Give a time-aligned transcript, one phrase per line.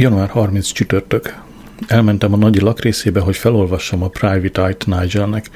[0.00, 1.34] Január 30 csütörtök.
[1.86, 5.50] Elmentem a nagy lakrészébe, hogy felolvassam a Private Eye-t Nigelnek.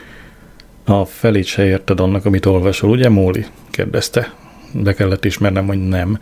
[0.85, 3.47] A felét se érted annak, amit olvasol, ugye, Móli?
[3.71, 4.35] kérdezte.
[4.73, 6.19] Be kellett ismernem, hogy nem.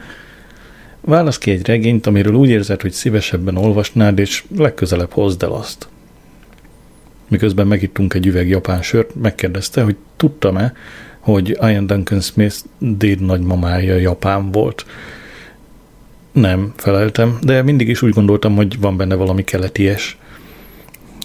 [1.01, 5.89] Válasz ki egy regényt, amiről úgy érzed, hogy szívesebben olvasnád, és legközelebb hozd el azt.
[7.29, 10.73] Miközben megittunk egy üveg japán sört, megkérdezte, hogy tudtam-e,
[11.19, 14.85] hogy Ian Duncan Smith déd nagymamája japán volt.
[16.33, 20.19] Nem, feleltem, de mindig is úgy gondoltam, hogy van benne valami keleties.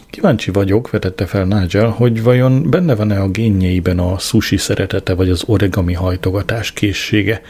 [0.10, 5.30] Kíváncsi vagyok, vetette fel Nigel, hogy vajon benne van-e a génjeiben a sushi szeretete vagy
[5.30, 7.42] az origami hajtogatás készsége.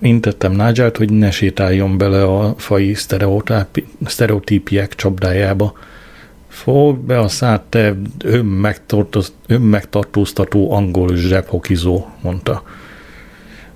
[0.00, 2.94] Intettem Nigelt, hogy ne sétáljon bele a fai
[4.04, 5.72] sztereotípiek csapdájába.
[6.48, 7.96] Fogd be a szád, te
[9.46, 12.62] önmegtartóztató angol zsebhokizó, mondta.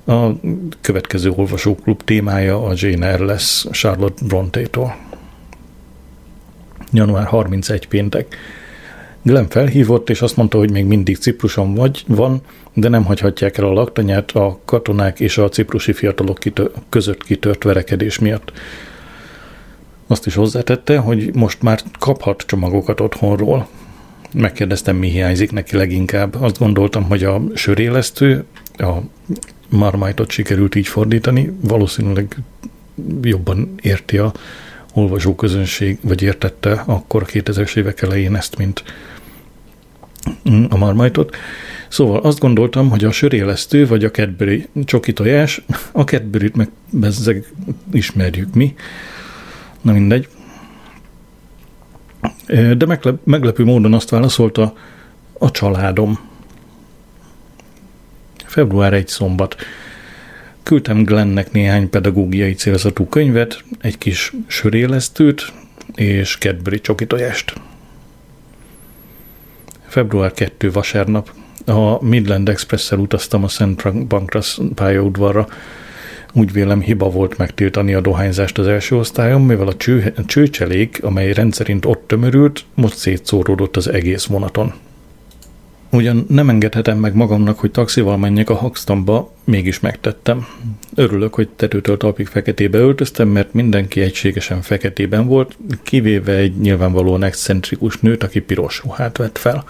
[0.06, 0.30] A
[0.80, 4.96] következő olvasóklub témája a Jane Eyre lesz Charlotte Bronte-tól.
[6.92, 8.36] Január 31 péntek.
[9.22, 12.40] Glenn felhívott, és azt mondta, hogy még mindig Cipruson vagy, van,
[12.74, 17.62] de nem hagyhatják el a laktanyát a katonák és a ciprusi fiatalok kitö- között kitört
[17.62, 18.52] verekedés miatt.
[20.06, 23.68] Azt is hozzátette, hogy most már kaphat csomagokat otthonról.
[24.32, 26.34] Megkérdeztem, mi hiányzik neki leginkább.
[26.40, 28.44] Azt gondoltam, hogy a sörélesztő,
[28.76, 28.92] a
[29.68, 32.36] marmajtot sikerült így fordítani, valószínűleg
[33.22, 34.32] jobban érti a
[34.94, 38.82] olvasóközönség, vagy értette akkor a 2000-es évek elején ezt, mint
[40.68, 41.36] a marmajtot.
[41.88, 47.52] Szóval azt gondoltam, hogy a sörélesztő, vagy a Cadbury csoki tojás, a Cadbury-t meg bezzeg
[47.92, 48.74] ismerjük mi,
[49.80, 50.28] na mindegy.
[52.76, 54.74] De meglepő módon azt válaszolta
[55.38, 56.18] a családom.
[58.56, 59.56] Február 1 szombat.
[60.62, 65.52] Küldtem Glennnek néhány pedagógiai célzatú könyvet, egy kis sörélesztőt
[65.94, 67.52] és Cadbury csokitojást.
[69.86, 71.30] Február 2 vasárnap.
[71.66, 73.82] A Midland Express-szel utaztam a St.
[74.08, 75.46] Pancras pályaudvarra.
[76.32, 81.32] Úgy vélem hiba volt megtiltani a dohányzást az első osztályon, mivel a, cső, csőcselék, amely
[81.32, 84.74] rendszerint ott tömörült, most szétszóródott az egész vonaton.
[85.90, 90.46] Ugyan nem engedhetem meg magamnak, hogy taxival menjek a Hoxtonba, mégis megtettem.
[90.94, 97.98] Örülök, hogy tetőtől talpig feketébe öltöztem, mert mindenki egységesen feketében volt, kivéve egy nyilvánvalóan excentrikus
[97.98, 99.64] nőt, aki piros ruhát vett fel.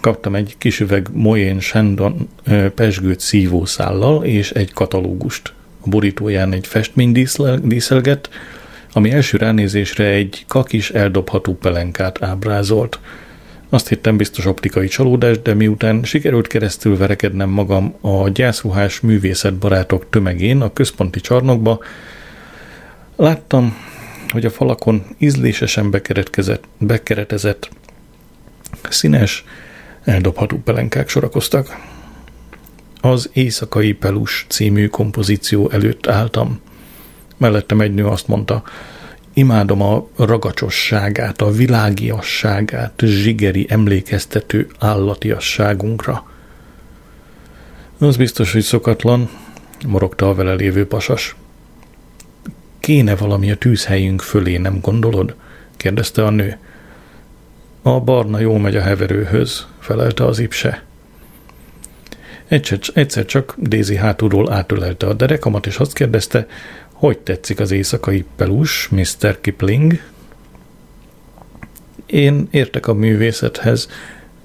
[0.00, 2.28] Kaptam egy kis üveg Moyen Shandon
[2.74, 5.52] pesgőt szívószállal és egy katalógust.
[5.80, 7.12] A borítóján egy festmény
[7.62, 8.28] díszelgett,
[8.92, 12.98] ami első ránézésre egy kakis eldobható pelenkát ábrázolt–
[13.68, 20.60] azt hittem biztos optikai csalódás, de miután sikerült keresztül verekednem magam a gyászruhás művészetbarátok tömegén
[20.60, 21.78] a központi csarnokba,
[23.16, 23.76] láttam,
[24.28, 25.90] hogy a falakon ízlésesen
[26.78, 27.68] bekeretezett
[28.88, 29.44] színes,
[30.04, 31.76] eldobható pelenkák sorakoztak.
[33.00, 36.60] Az Éjszakai Pelus című kompozíció előtt álltam.
[37.36, 38.62] Mellettem egy nő azt mondta,
[39.38, 46.30] Imádom a ragacsosságát, a világiasságát, zsigeri emlékeztető állatiasságunkra.
[47.98, 49.30] Az biztos, hogy szokatlan,
[49.86, 51.36] morogta a vele lévő pasas.
[52.80, 55.34] Kéne valami a tűzhelyünk fölé, nem gondolod?
[55.76, 56.58] kérdezte a nő.
[57.82, 60.82] A barna jó megy a heverőhöz, felelte az ipse.
[62.48, 66.46] Egyszer, egyszer csak Daisy hátulról átölelte a derekamat, és azt kérdezte,
[66.98, 69.40] hogy tetszik az éjszakai pelus, Mr.
[69.40, 70.00] Kipling?
[72.06, 73.88] Én értek a művészethez,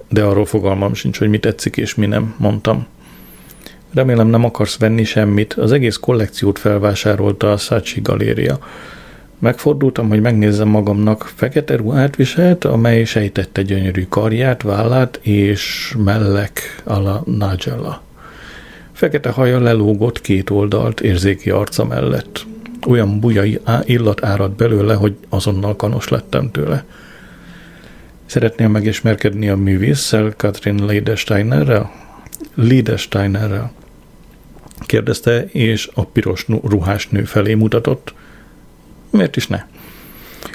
[0.08, 2.86] de arról fogalmam sincs, hogy mi tetszik és mi nem, mondtam.
[3.94, 8.58] Remélem nem akarsz venni semmit, az egész kollekciót felvásárolta a Sachi Galéria.
[9.38, 16.98] Megfordultam, hogy megnézzem magamnak fekete ruhát viselt, amely sejtette gyönyörű karját, vállát és mellek a
[16.98, 18.03] la Nigella.
[18.94, 22.46] Fekete haja lelógott két oldalt érzéki arca mellett.
[22.86, 26.84] Olyan bujai illat árad belőle, hogy azonnal kanos lettem tőle.
[28.26, 31.90] Szeretnél megismerkedni a művésszel, Katrin Liedesteinerrel?
[32.54, 33.72] Liedesteinerrel.
[34.86, 38.14] Kérdezte, és a piros ruhás nő felé mutatott.
[39.10, 39.64] Miért is ne?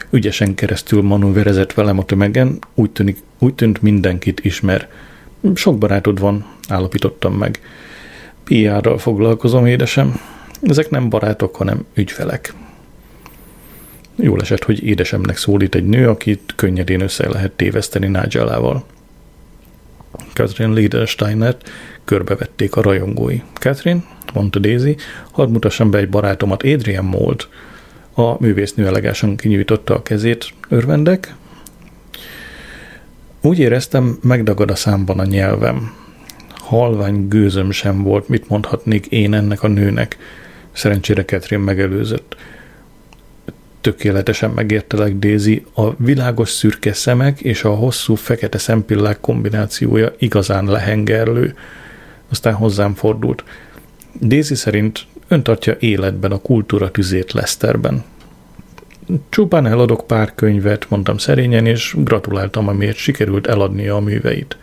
[0.09, 4.89] Ügyesen keresztül manőverezett velem a tömegen, úgy, tűnik, úgy tűnt mindenkit ismer.
[5.53, 7.59] Sok barátod van, állapítottam meg.
[8.50, 10.19] PR-ral foglalkozom, édesem.
[10.62, 12.54] Ezek nem barátok, hanem ügyfelek.
[14.16, 18.84] Jól esett, hogy édesemnek szólít egy nő, akit könnyedén össze lehet téveszteni Nigellával.
[20.34, 21.69] Catherine Liedersteinert
[22.06, 23.42] körbevették a rajongói.
[23.54, 24.04] Catherine,
[24.34, 24.96] mondta Daisy,
[25.31, 27.48] hadd mutassam be egy barátomat, Adrian Mold.
[28.13, 31.36] A művésznő elegásan kinyújtotta a kezét, örvendek.
[33.42, 36.07] Úgy éreztem, megdagad a számban a nyelvem.
[36.69, 40.18] Halvány gőzöm sem volt, mit mondhatnék én ennek a nőnek.
[40.71, 42.36] Szerencsére Catherine megelőzött
[43.81, 51.56] tökéletesen megértelek, Daisy, a világos szürke szemek és a hosszú fekete szempillák kombinációja igazán lehengerlő.
[52.30, 53.44] Aztán hozzám fordult.
[54.22, 58.04] Daisy szerint ön tartja életben a kultúra tüzét Leszterben.
[59.30, 64.57] Csupán eladok pár könyvet, mondtam szerényen, és gratuláltam, amiért sikerült eladnia a műveit.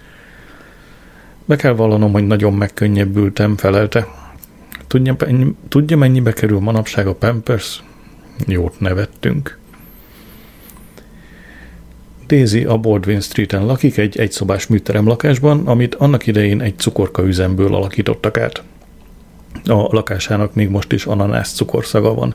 [1.49, 4.07] Be kell vallanom, hogy nagyon megkönnyebbültem, felelte.
[4.87, 5.17] Tudja,
[5.69, 7.83] tudja mennyibe kerül manapság a Pampers?
[8.47, 9.59] Jót nevettünk.
[12.27, 17.75] Daisy a Baldwin Street-en lakik egy egyszobás műterem lakásban, amit annak idején egy cukorka üzemből
[17.75, 18.63] alakítottak át.
[19.65, 22.35] A lakásának még most is ananász cukorszaga van.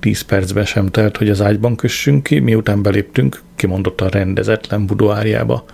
[0.00, 5.64] Tíz percben sem telt, hogy az ágyban kössünk ki, miután beléptünk, kimondottan rendezetlen budoárjába.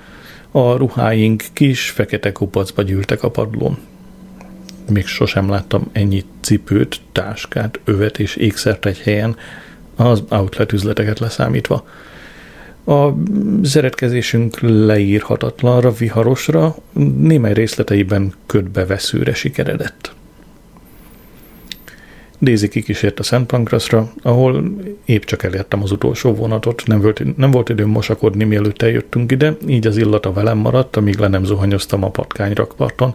[0.58, 3.78] A ruháink kis, fekete kupacba gyűltek a padlón.
[4.90, 9.36] Még sosem láttam ennyi cipőt, táskát, övet és ékszert egy helyen,
[9.96, 11.86] az outlet üzleteket leszámítva.
[12.84, 13.08] A
[13.62, 16.76] szeretkezésünk leírhatatlanra, viharosra,
[17.18, 20.14] némely részleteiben ködbeveszőre sikeredett.
[22.40, 24.64] Daisy kikísért a Szent Pankraszra, ahol
[25.04, 29.56] épp csak elértem az utolsó vonatot, nem volt, nem volt időm mosakodni, mielőtt eljöttünk ide,
[29.66, 33.14] így az illata velem maradt, amíg le nem zuhanyoztam a patkányrakparton.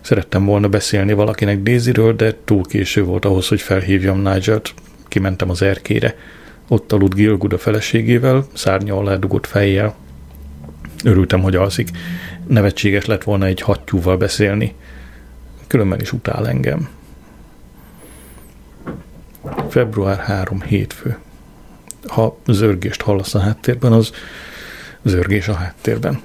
[0.00, 4.74] Szerettem volna beszélni valakinek Daisyről, de túl késő volt ahhoz, hogy felhívjam Nigelt.
[5.08, 6.16] Kimentem az erkére.
[6.68, 9.94] Ott aludt Gilgud a feleségével, szárnya alá dugott fejjel.
[11.04, 11.88] Örültem, hogy alszik.
[12.46, 14.74] Nevetséges lett volna egy hattyúval beszélni.
[15.66, 16.88] Különben is utál engem.
[19.68, 21.18] Február 3 hétfő.
[22.06, 24.12] Ha zörgést hallasz a háttérben, az
[25.02, 26.20] zörgés a háttérben.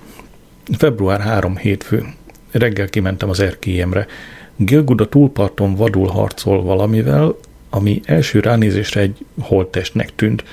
[0.78, 2.06] Február 3 hétfő.
[2.52, 4.08] Reggel kimentem az erkélyemre.
[4.56, 7.36] Gilgud túlparton vadul harcol valamivel,
[7.70, 10.44] ami első ránézésre egy holttestnek tűnt.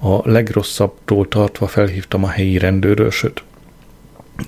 [0.00, 3.42] A legrosszabbtól tartva felhívtam a helyi rendőrösöt.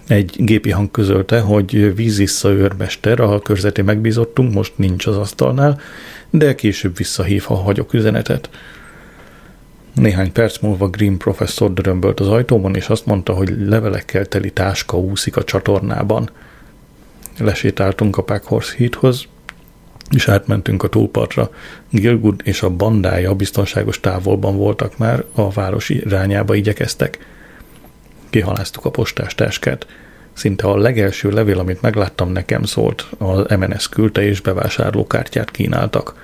[0.08, 5.80] Egy gépi hang közölte, hogy vízissza őrmester, a körzeti megbízottunk, most nincs az asztalnál,
[6.38, 8.50] de később visszahív, ha hagyok üzenetet.
[9.94, 14.98] Néhány perc múlva Green professzor dörömbölt az ajtóban, és azt mondta, hogy levelekkel teli táska
[14.98, 16.30] úszik a csatornában–
[17.38, 19.24] lesétáltunk a Packhorse hídhoz,
[20.10, 21.50] és átmentünk a túlpartra.
[21.90, 27.26] Gilgud és a bandája biztonságos távolban voltak már, a város irányába igyekeztek.
[28.30, 29.86] Kihaláztuk a postás táskát.
[30.34, 33.06] Szinte a legelső levél, amit megláttam, nekem szólt.
[33.18, 36.14] Az MNS küldte és bevásárlókártyát kínáltak.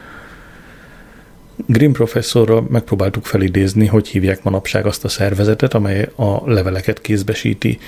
[1.66, 7.78] Grimm professzorral megpróbáltuk felidézni, hogy hívják manapság azt a szervezetet, amely a leveleket kézbesíti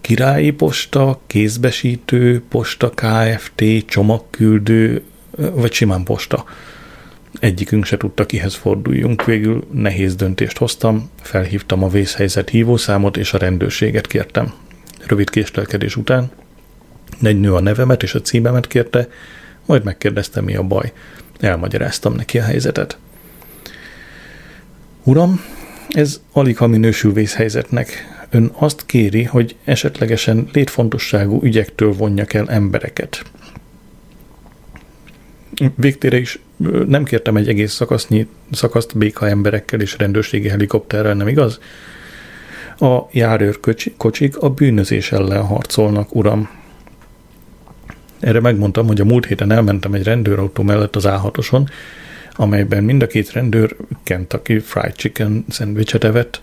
[0.00, 6.44] királyi posta, kézbesítő, posta KFT, csomagküldő, vagy simán posta.
[7.40, 9.24] Egyikünk se tudta, kihez forduljunk.
[9.24, 14.52] Végül nehéz döntést hoztam, felhívtam a vészhelyzet hívószámot, és a rendőrséget kértem.
[15.06, 16.30] Rövid késlelkedés után
[17.22, 19.08] egy nő a nevemet és a címemet kérte,
[19.66, 20.92] majd megkérdezte, mi a baj.
[21.40, 22.98] Elmagyaráztam neki a helyzetet.
[25.02, 25.40] Uram,
[25.88, 28.18] ez alig ha minősül vészhelyzetnek.
[28.30, 33.22] Ön azt kéri, hogy esetlegesen létfontosságú ügyektől vonjak el embereket.
[35.74, 36.38] Végtére is
[36.86, 41.60] nem kértem egy egész szakasznyi, szakaszt béka emberekkel és rendőrségi helikopterrel, nem igaz?
[42.80, 46.48] A járőrkocsik a bűnözés ellen harcolnak, uram.
[48.20, 51.68] Erre megmondtam, hogy a múlt héten elmentem egy rendőrautó mellett az A6-oson,
[52.32, 56.40] amelyben mind a két rendőr Kentucky Fried Chicken szendvicset evett,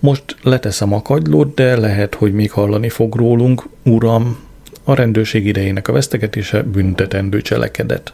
[0.00, 4.38] most leteszem a kagylót, de lehet, hogy még hallani fog rólunk, uram,
[4.84, 8.12] a rendőrség idejének a vesztegetése büntetendő cselekedet.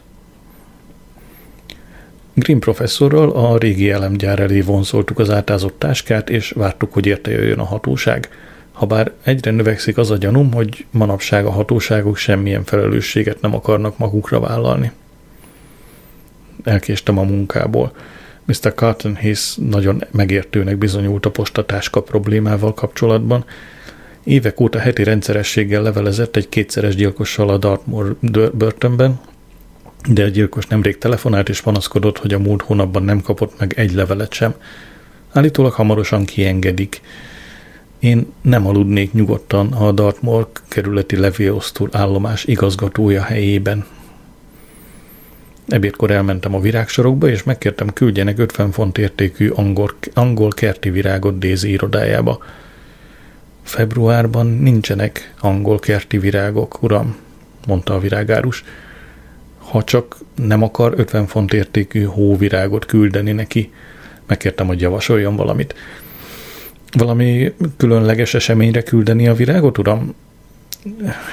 [2.37, 7.59] Green professzorral a régi elemgyár elé vonszoltuk az átázott táskát, és vártuk, hogy érte jöjjön
[7.59, 8.29] a hatóság.
[8.71, 14.39] Habár egyre növekszik az a gyanúm, hogy manapság a hatóságok semmilyen felelősséget nem akarnak magukra
[14.39, 14.91] vállalni.
[16.63, 17.91] Elkéstem a munkából.
[18.45, 18.73] Mr.
[18.75, 23.45] Carton Hayes nagyon megértőnek bizonyult a postatáska problémával kapcsolatban.
[24.23, 28.15] Évek óta heti rendszerességgel levelezett egy kétszeres gyilkossal a Dartmoor
[28.53, 29.19] börtönben,
[30.07, 33.93] de a gyilkos nemrég telefonált és panaszkodott, hogy a múlt hónapban nem kapott meg egy
[33.93, 34.53] levelet sem.
[35.31, 37.01] Állítólag hamarosan kiengedik.
[37.99, 43.85] Én nem aludnék nyugodtan a Dartmoor kerületi levélosztó állomás igazgatója helyében.
[45.67, 51.69] Ebédkor elmentem a virágsorokba, és megkértem küldjenek 50 font értékű angol, angol kerti virágot Dézi
[51.69, 52.43] irodájába.
[53.63, 57.15] Februárban nincsenek angol kerti virágok, uram,
[57.67, 58.63] mondta a virágárus.
[59.75, 63.71] Ha csak nem akar 50 font értékű hóvirágot küldeni neki,
[64.27, 65.75] megkértem, hogy javasoljon valamit.
[66.91, 70.15] Valami különleges eseményre küldeni a virágot, uram?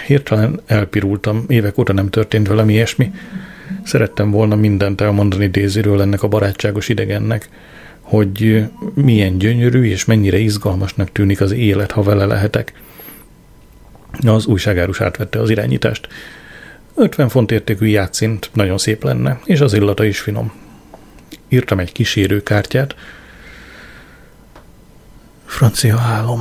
[0.06, 3.12] Hirtelen elpirultam, évek óta nem történt velem ilyesmi.
[3.84, 7.48] Szerettem volna mindent elmondani Déziről ennek a barátságos idegennek,
[8.00, 12.72] hogy milyen gyönyörű és mennyire izgalmasnak tűnik az élet, ha vele lehetek.
[14.26, 16.08] Az újságárus átvette az irányítást.
[16.94, 20.52] 50 font értékű játszint nagyon szép lenne, és az illata is finom.
[21.48, 22.94] Írtam egy kísérőkártyát.
[25.44, 26.40] Francia álom.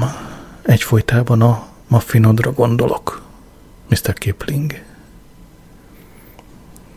[0.61, 3.21] Egyfolytában a maffinodra gondolok.
[3.89, 4.13] Mr.
[4.13, 4.81] Kipling.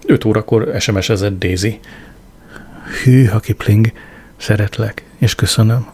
[0.07, 1.81] 5 órakor SMS-ezett Daisy.
[3.03, 3.93] Hű, ha Kipling,
[4.37, 5.87] szeretlek, és köszönöm.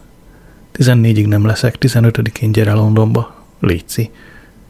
[0.73, 3.45] 14-ig nem leszek, 15-én gyere Londonba.
[3.59, 4.11] Léci.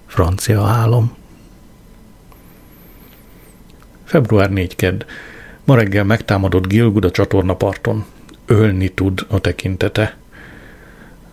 [0.08, 1.20] Francia álom.
[4.12, 5.04] Február 4 kedd.
[5.64, 8.06] Ma reggel megtámadott Gilgud a csatornaparton.
[8.46, 10.18] Ölni tud a tekintete.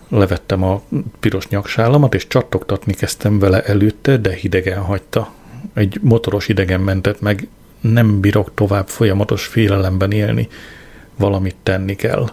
[0.08, 0.82] Levettem a
[1.20, 5.32] piros nyaksállamat, és csattogtatni kezdtem vele előtte, de hidegen hagyta.
[5.75, 7.49] Egy motoros idegen mentett meg,
[7.80, 10.49] nem bírok tovább folyamatos félelemben élni.
[11.16, 12.30] Valamit tenni kell.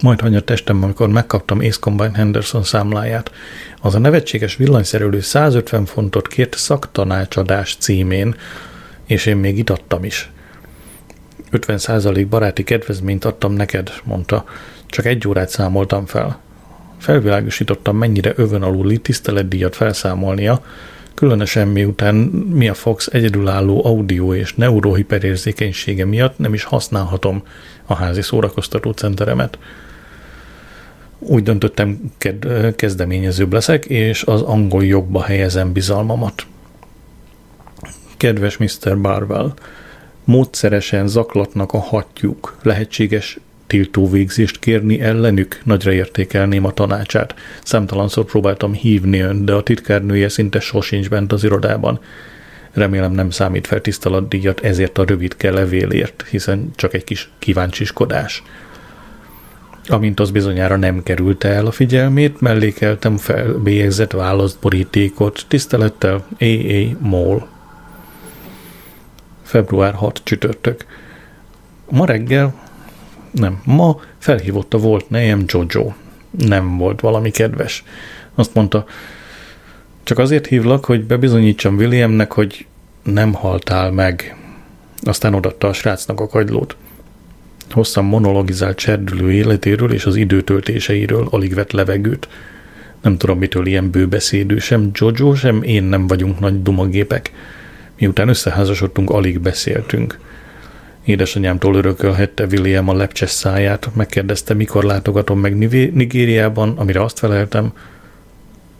[0.00, 3.30] Majd hanya testem, amikor megkaptam Ace Combine Henderson számláját.
[3.80, 8.34] Az a nevetséges villanyszerelő 150 fontot kért szaktanácsadás címén,
[9.06, 10.30] és én még itattam is.
[11.52, 14.44] 50% baráti kedvezményt adtam neked, mondta.
[14.86, 16.40] Csak egy órát számoltam fel.
[16.98, 20.64] Felvilágosítottam, mennyire övön aluli tiszteletdíjat felszámolnia,
[21.14, 22.14] különösen miután
[22.54, 27.42] Mia Fox egyedülálló audio és neurohiperérzékenysége miatt nem is használhatom
[27.86, 29.58] a házi szórakoztató centeremet.
[31.18, 32.00] Úgy döntöttem,
[32.76, 36.46] kezdeményezőbb leszek, és az angol jogba helyezem bizalmamat.
[38.16, 39.00] Kedves Mr.
[39.00, 39.54] Barwell,
[40.24, 42.56] módszeresen zaklatnak a hatjuk.
[42.62, 47.34] Lehetséges tiltóvégzést kérni ellenük, nagyra értékelném a tanácsát.
[47.62, 52.00] Számtalanszor próbáltam hívni ön, de a titkárnője szinte sosincs bent az irodában.
[52.72, 58.42] Remélem nem számít fel tisztalatdíjat ezért a rövidke levélért, hiszen csak egy kis kíváncsiskodás.
[59.88, 66.96] Amint az bizonyára nem kerülte el a figyelmét, mellékeltem fel bélyegzett választborítékot, tisztelettel A.A.
[66.98, 67.46] Moll
[69.54, 70.84] február 6 csütörtök.
[71.90, 72.54] Ma reggel,
[73.30, 75.92] nem, ma felhívott a volt nejem Jojo.
[76.30, 77.84] Nem volt valami kedves.
[78.34, 78.84] Azt mondta,
[80.02, 82.66] csak azért hívlak, hogy bebizonyítsam Williamnek, hogy
[83.02, 84.36] nem haltál meg.
[85.02, 86.76] Aztán odatta a srácnak a kagylót.
[87.70, 92.28] Hosszan monologizált cserdülő életéről és az időtöltéseiről alig vett levegőt.
[93.00, 97.32] Nem tudom, mitől ilyen bőbeszédő, sem Jojo, sem én nem vagyunk nagy dumagépek.
[97.98, 100.18] Miután összeházasodtunk, alig beszéltünk.
[101.04, 105.56] Édesanyámtól örökölhette William a lepcses száját, megkérdezte, mikor látogatom meg
[105.92, 107.72] Nigériában, amire azt feleltem,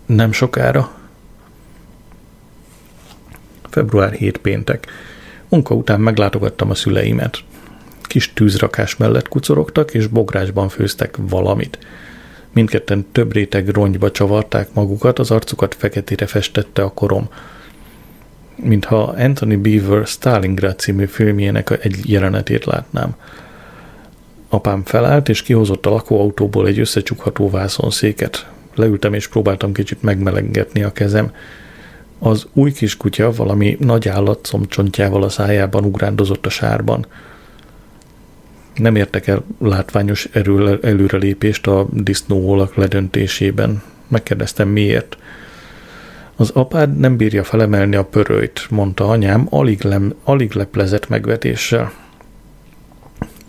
[0.07, 0.93] nem sokára.
[3.71, 4.87] Február 7 péntek.
[5.49, 7.39] Munka után meglátogattam a szüleimet.
[8.03, 11.79] Kis tűzrakás mellett kucorogtak, és bográsban főztek valamit.
[12.53, 17.29] Mindketten több réteg rongyba csavarták magukat, az arcukat feketére festette a korom
[18.57, 23.17] mintha Anthony Beaver Stalingrad című filmjének egy jelenetét látnám.
[24.49, 28.47] Apám felállt, és kihozott a lakóautóból egy összecsukható vászonszéket.
[28.75, 31.33] Leültem, és próbáltam kicsit megmelengetni a kezem.
[32.19, 37.07] Az új kiskutya valami nagy állat combcsontjával a szájában ugrándozott a sárban.
[38.75, 43.83] Nem értek el látványos erő, előrelépést a disznóolak ledöntésében.
[44.09, 45.17] Megkérdeztem miért.
[46.37, 51.93] Az apád nem bírja felemelni a pörőt, mondta anyám, alig, lem, alig leplezett megvetéssel.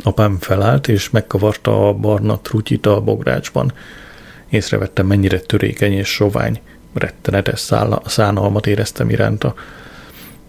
[0.04, 3.74] Apám felállt, és megkavarta a barna trutyit a bográcsban.
[4.50, 6.60] Észrevettem, mennyire törékeny és sovány.
[6.94, 9.54] Rettenetes szála, szánalmat éreztem iránta.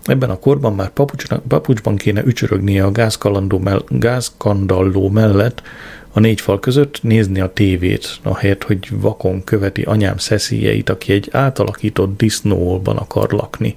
[0.04, 0.90] Ebben a korban már
[1.48, 2.92] papucsban kéne ücsörögnie a
[3.88, 5.62] gázkandalló mellett,
[6.16, 11.28] a négy fal között nézni a tévét, ahelyett, hogy vakon követi anyám szeszélyeit, aki egy
[11.32, 13.76] átalakított disznóolban akar lakni.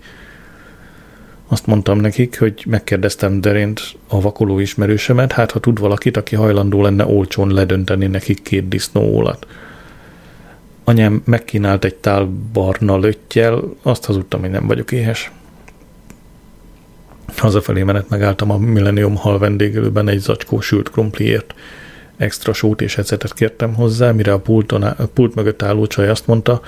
[1.47, 6.81] Azt mondtam nekik, hogy megkérdeztem Derént, a vakoló ismerősemet, hát ha tud valakit, aki hajlandó
[6.81, 9.47] lenne olcsón ledönteni nekik két disznóolat.
[10.83, 15.31] Anyám megkínált egy tál barna löttyel, azt hazudtam, hogy nem vagyok éhes.
[17.37, 21.53] Hazafelé menet megálltam a Millennium Hall vendégelőben egy zacskó sült krumpliért.
[22.19, 26.27] Extra sót és ecetet kértem hozzá, mire a, pulton, a pult mögött álló csaj azt
[26.27, 26.61] mondta,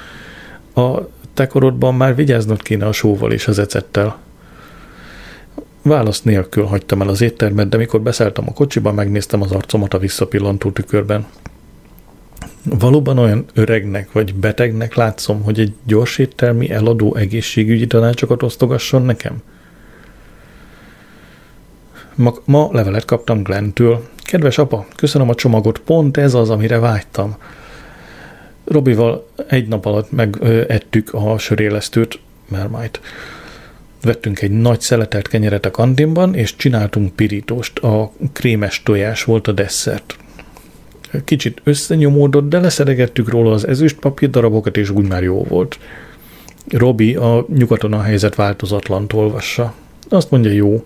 [0.76, 1.00] a
[1.34, 4.18] te korodban már vigyáznod kéne a sóval és az ecettel.
[5.82, 9.98] Válasz nélkül hagytam el az éttermet, de mikor beszálltam a kocsiba, megnéztem az arcomat a
[9.98, 11.26] visszapillantó tükörben.
[12.64, 19.42] Valóban olyan öregnek vagy betegnek látszom, hogy egy gyors éttermi eladó egészségügyi tanácsokat osztogasson nekem?
[22.16, 24.10] Ma, ma levelet kaptam Glentől.
[24.32, 27.36] Kedves apa, köszönöm a csomagot, pont ez az, amire vágytam.
[28.66, 33.00] Robival egy nap alatt megettük a sörélesztőt, mert majd
[34.02, 37.80] vettünk egy nagy szeletelt kenyeret a kantinban, és csináltunk pirítóst.
[37.80, 40.18] A krémes tojás volt a desszert.
[41.26, 45.80] Kicsit összenyomódott, de leszedegettük róla az ezüst papír darabokat, és úgy már jó volt.
[46.68, 49.74] Robi a nyugaton a helyzet változatlan olvassa.
[50.10, 50.86] Azt mondja, jó.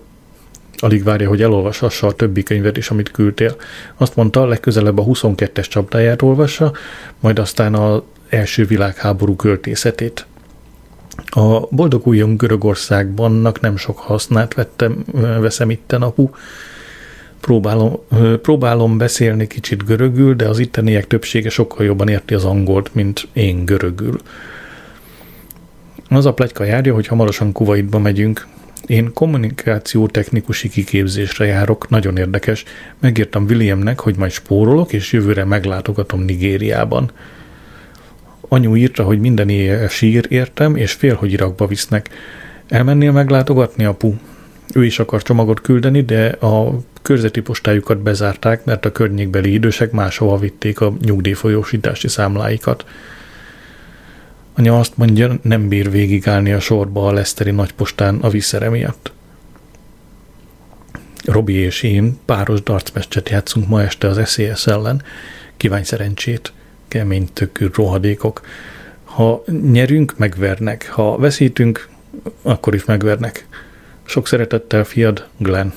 [0.78, 3.56] Alig várja, hogy elolvashassa a többi könyvet is, amit küldtél.
[3.98, 6.72] Azt mondta, legközelebb a 22-es csapdáját olvassa,
[7.20, 10.26] majd aztán az első világháború költészetét.
[11.26, 15.04] A boldog újon Görögországbannak nem sok hasznát vettem,
[15.40, 16.30] veszem itten apu.
[17.40, 18.00] Próbálom,
[18.42, 23.66] próbálom beszélni kicsit görögül, de az itteniek többsége sokkal jobban érti az angolt, mint én
[23.66, 24.20] görögül.
[26.10, 28.48] Az a plegyka járja, hogy hamarosan Kuwaitba megyünk.
[28.88, 32.64] Én kommunikáció technikusi kiképzésre járok, nagyon érdekes.
[33.00, 37.12] Megírtam Williamnek, hogy majd spórolok, és jövőre meglátogatom Nigériában.
[38.48, 42.10] Anyu írta, hogy minden éjjel sír értem, és fél, hogy Irakba visznek.
[42.70, 44.14] Elmennél meglátogatni, apu?
[44.74, 50.38] Ő is akar csomagot küldeni, de a körzeti postájukat bezárták, mert a környékbeli idősek máshova
[50.38, 52.86] vitték a nyugdíjfolyósítási számláikat.
[54.58, 59.12] Anya azt mondja, nem bír végigállni a sorba a Leszteri nagypostán a viszere miatt.
[61.26, 65.04] Robi és én páros darcmeccset játszunk ma este az SZSZ ellen.
[65.58, 66.54] Kívánj szerencsét!
[66.88, 68.42] kemény tökű rohadékok.
[69.04, 70.90] Ha nyerünk, megvernek.
[70.90, 71.90] Ha veszítünk,
[72.42, 73.48] akkor is megvernek.
[74.04, 75.72] Sok szeretettel, fiad, Glenn.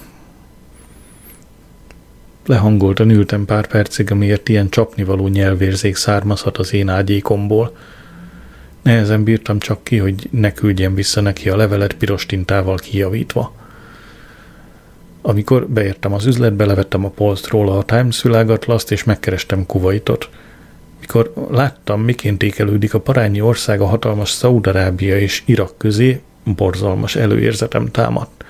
[2.47, 7.77] Lehangoltan ültem pár percig, amiért ilyen csapnivaló nyelvérzék származhat az én ágyékomból.
[8.89, 13.55] Nehezen bírtam csak ki, hogy ne küldjem vissza neki a levelet piros tintával kijavítva.
[15.23, 20.29] Amikor beértem az üzletbe, levettem a polcról a Times világatlaszt, és megkerestem Kuwaitot–
[21.01, 27.87] mikor láttam, miként ékelődik a parányi ország a hatalmas Szaudarábia és Irak közé, borzalmas előérzetem
[27.87, 28.45] támadt.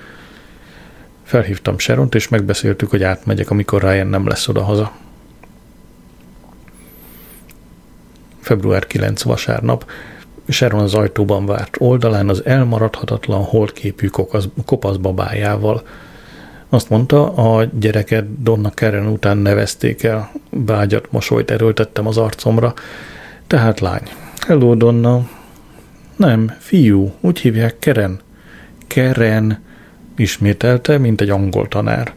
[1.23, 4.91] Felhívtam Seront, és megbeszéltük, hogy átmegyek, amikor Ryan nem lesz odahaza.
[8.39, 9.85] Február 9 vasárnap
[10.49, 14.07] Sharon az ajtóban várt oldalán az elmaradhatatlan holdképű
[14.65, 15.83] kopasz babájával,
[16.69, 20.31] azt mondta, a gyereket Donna Karen után nevezték el.
[20.49, 22.73] Vágyat mosolyt erőltettem az arcomra.
[23.47, 24.09] Tehát lány.
[24.47, 25.27] Hello, Donna.
[26.15, 28.19] Nem, fiú, úgy hívják Keren.
[28.87, 29.63] Keren,
[30.15, 32.13] ismételte, mint egy angol tanár.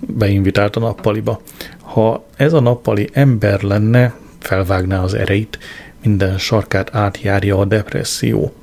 [0.00, 1.40] Beinvitált a nappaliba.
[1.80, 5.58] Ha ez a nappali ember lenne, felvágná az ereit,
[6.02, 8.54] minden sarkát átjárja a depresszió.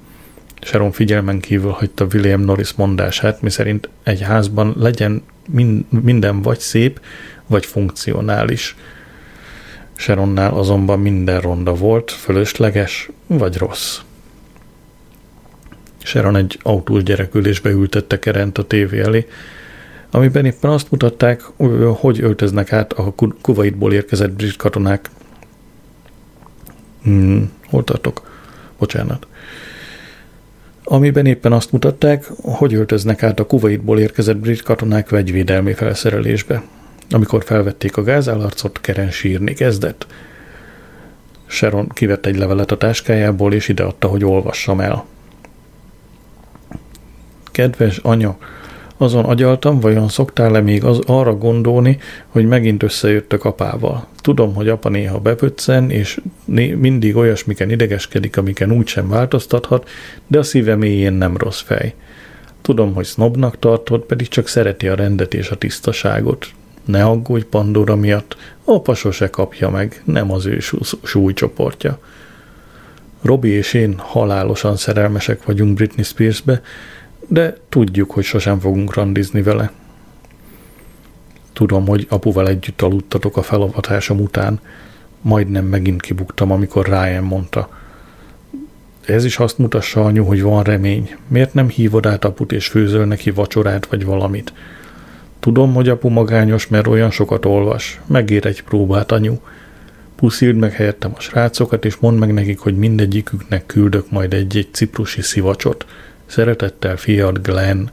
[0.62, 5.24] Sharon figyelmen kívül hagyta William Norris mondását, miszerint egy házban legyen
[5.90, 7.02] minden vagy szép,
[7.48, 8.76] vagy funkcionális.
[9.96, 14.00] Sharonnál azonban minden ronda volt, fölösleges, vagy rossz.
[16.04, 19.28] Sharon egy autós gyerekülésbe ültette Kerent a tévé elé,
[20.12, 21.42] amiben éppen azt mutatták,
[21.96, 25.10] hogy öltöznek át a Kuwaitból érkezett brit katonák.
[27.04, 28.36] Hmm, hol tartok?
[28.78, 29.28] Bocsánat
[30.90, 36.64] amiben éppen azt mutatták, hogy öltöznek át a Kuwaitból érkezett brit katonák vegyvédelmi felszerelésbe.
[37.10, 40.08] Amikor felvették a gázállarcot, Keren sírni kezdett.
[41.46, 45.06] Sharon kivett egy levelet a táskájából, és ideadta, hogy olvassam el.
[47.52, 48.38] Kedves anya,
[48.98, 54.08] azon agyaltam, vajon szoktál-e még az arra gondolni, hogy megint összejöttök apával.
[54.22, 59.90] Tudom, hogy apa néha bepöccen, és né- mindig olyasmiken idegeskedik, amiken úgysem változtathat,
[60.28, 61.94] de a szíve mélyén nem rossz fej.
[62.62, 66.48] Tudom, hogy sznobnak tartod, pedig csak szereti a rendet és a tisztaságot.
[66.86, 70.60] Ne aggódj Pandora miatt, apa sose kapja meg, nem az ő
[71.04, 72.00] súlycsoportja.
[73.22, 76.62] Robi és én halálosan szerelmesek vagyunk Britney Spearsbe,
[77.28, 79.72] de tudjuk, hogy sosem fogunk randizni vele.
[81.54, 84.60] Tudom, hogy apuval együtt aludtatok a felavatásom után,
[85.22, 87.70] majdnem megint kibuktam, amikor Ryan mondta.
[89.06, 91.16] ez is azt mutassa anyu, hogy van remény.
[91.28, 94.54] Miért nem hívod át aput és főzöl neki vacsorát vagy valamit?
[95.40, 98.02] Tudom, hogy apu magányos, mert olyan sokat olvas.
[98.06, 99.36] Megér egy próbát, anyu.
[100.16, 105.22] Puszild meg helyettem a srácokat, és mondd meg nekik, hogy mindegyiküknek küldök majd egy-egy ciprusi
[105.22, 105.86] szivacsot.
[106.28, 107.88] Szeretettel fiad Glenn.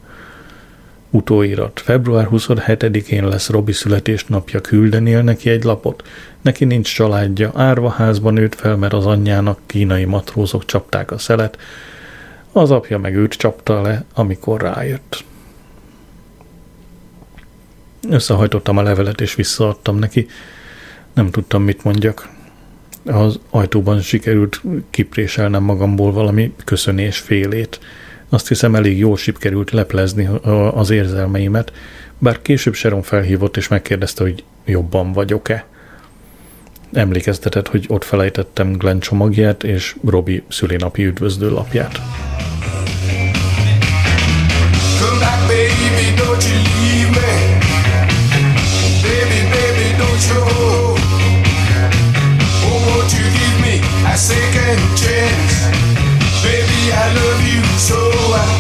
[1.11, 1.81] Utóirat.
[1.81, 6.03] Február 27-én lesz Robi születésnapja, küldenél neki egy lapot?
[6.41, 11.59] Neki nincs családja, árvaházban nőtt fel, mert az anyjának kínai matrózok csapták a szelet,
[12.53, 15.25] az apja meg őt csapta le, amikor rájött.
[18.11, 20.27] Összehajtottam a levelet és visszaadtam neki.
[21.13, 22.29] Nem tudtam, mit mondjak.
[23.05, 27.81] Az ajtóban sikerült kipréselnem magamból valami köszönés félét.
[28.35, 30.29] Azt hiszem elég jól sikerült leplezni
[30.75, 31.73] az érzelmeimet,
[32.19, 35.67] bár később Sharon felhívott és megkérdezte, hogy jobban vagyok-e.
[36.93, 42.01] Emlékeztetett, hogy ott felejtettem Glenn csomagját és Robi szülinapi üdvözlőlapját.
[54.17, 55.54] Second chance?
[57.77, 58.54] So I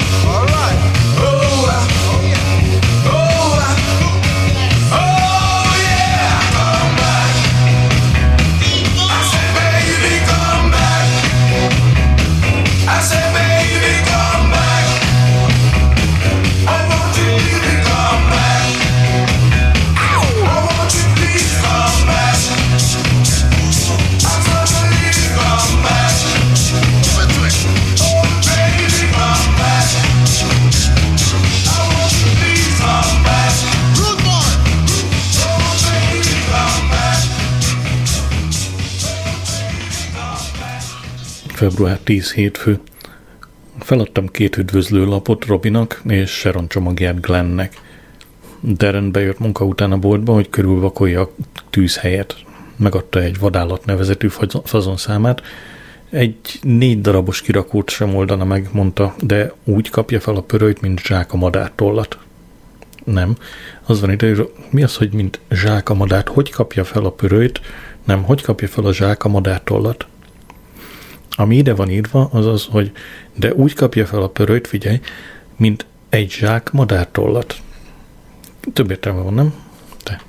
[41.64, 42.78] Február 10 hétfő.
[43.78, 47.80] Feladtam két üdvözlőlapot Robinak és Sharon csomagját Glennnek.
[48.60, 51.30] Darren bejött munka után a boltba, hogy körülvakolja a
[51.70, 52.36] tűzhelyet.
[52.76, 54.28] Megadta egy vadállat nevezetű
[54.64, 55.42] fazon számát.
[56.10, 61.00] Egy négy darabos kirakót sem oldana meg, mondta, de úgy kapja fel a pörőt, mint
[61.00, 62.18] zsák a madártollat.
[63.04, 63.36] Nem.
[63.86, 66.28] Az van ide, hogy mi az, hogy mint zsák a madárt?
[66.28, 67.60] Hogy kapja fel a pörőt?
[68.04, 70.06] Nem, hogy kapja fel a zsák a madártollat?
[71.36, 72.92] Ami ide van írva, az az, hogy
[73.34, 75.00] de úgy kapja fel a pörőt, figyelj,
[75.56, 77.56] mint egy zsák madártollat.
[78.72, 79.54] Több értelme van, nem?
[80.04, 80.20] De.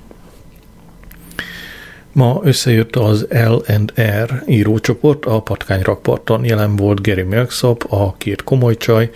[2.12, 6.44] Ma összejött az L&R írócsoport a Patkány rakparton.
[6.44, 9.10] Jelen volt Gary Milksop, a két komoly csaj,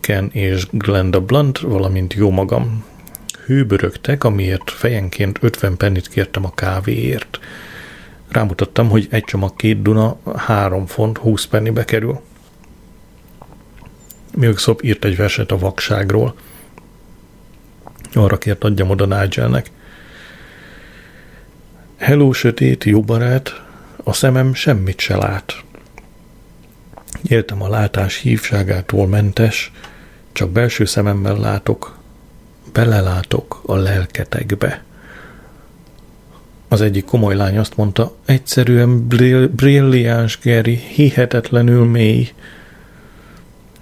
[0.00, 2.84] Ken és Glenda Blunt, valamint jó magam.
[3.46, 7.38] Hőbörögtek, amiért fejenként 50 pennit kértem a kávéért.
[8.28, 12.20] Rámutattam, hogy egy csomag két duna 3 font 20 pennibe kerül.
[14.36, 16.34] Milksop írt egy verset a vakságról.
[18.12, 19.70] Arra kért adjam oda Nigelnek.
[21.96, 23.62] Hello, sötét, jó barát,
[24.04, 25.62] a szemem semmit se lát.
[27.22, 29.72] Éltem a látás hívságától mentes,
[30.32, 31.98] csak belső szememmel látok,
[32.72, 34.84] belelátok a lelketekbe.
[36.68, 42.28] Az egyik komoly lány azt mondta, egyszerűen brill- brilliáns, Gary, hihetetlenül mély.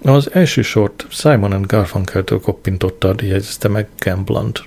[0.01, 3.87] Az első sort Simon and Garfunkeltől koppintottad, jegyezte meg
[4.25, 4.63] Blunt.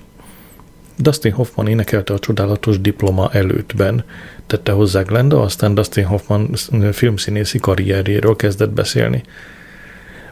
[0.97, 4.03] Dustin Hoffman énekelte a csodálatos diploma előttben,
[4.47, 6.55] tette hozzá Glenda, aztán Dustin Hoffman
[6.91, 9.23] filmszínészi karrierjéről kezdett beszélni.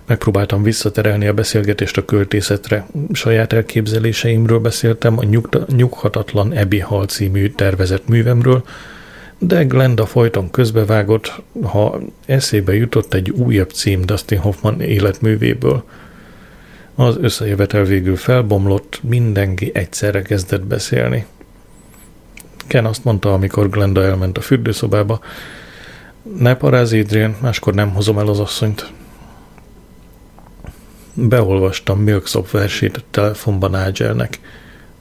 [0.10, 2.86] Megpróbáltam visszaterelni a beszélgetést a költészetre.
[3.12, 8.64] Saját elképzeléseimről beszéltem, a nyugta, Nyughatatlan Ebi Hal című tervezett művemről,
[9.38, 15.84] de Glenda folyton közbevágott, ha eszébe jutott egy újabb cím Dustin Hoffman életművéből.
[16.96, 21.26] Az összejövetel végül felbomlott, mindenki egyszerre kezdett beszélni.
[22.68, 25.20] Ken azt mondta, amikor Glenda elment a fürdőszobába,
[26.38, 28.92] ne paráz Adrian, máskor nem hozom el az asszonyt.
[31.28, 34.40] Beolvastam Milksop versét a telefonban Nigelnek.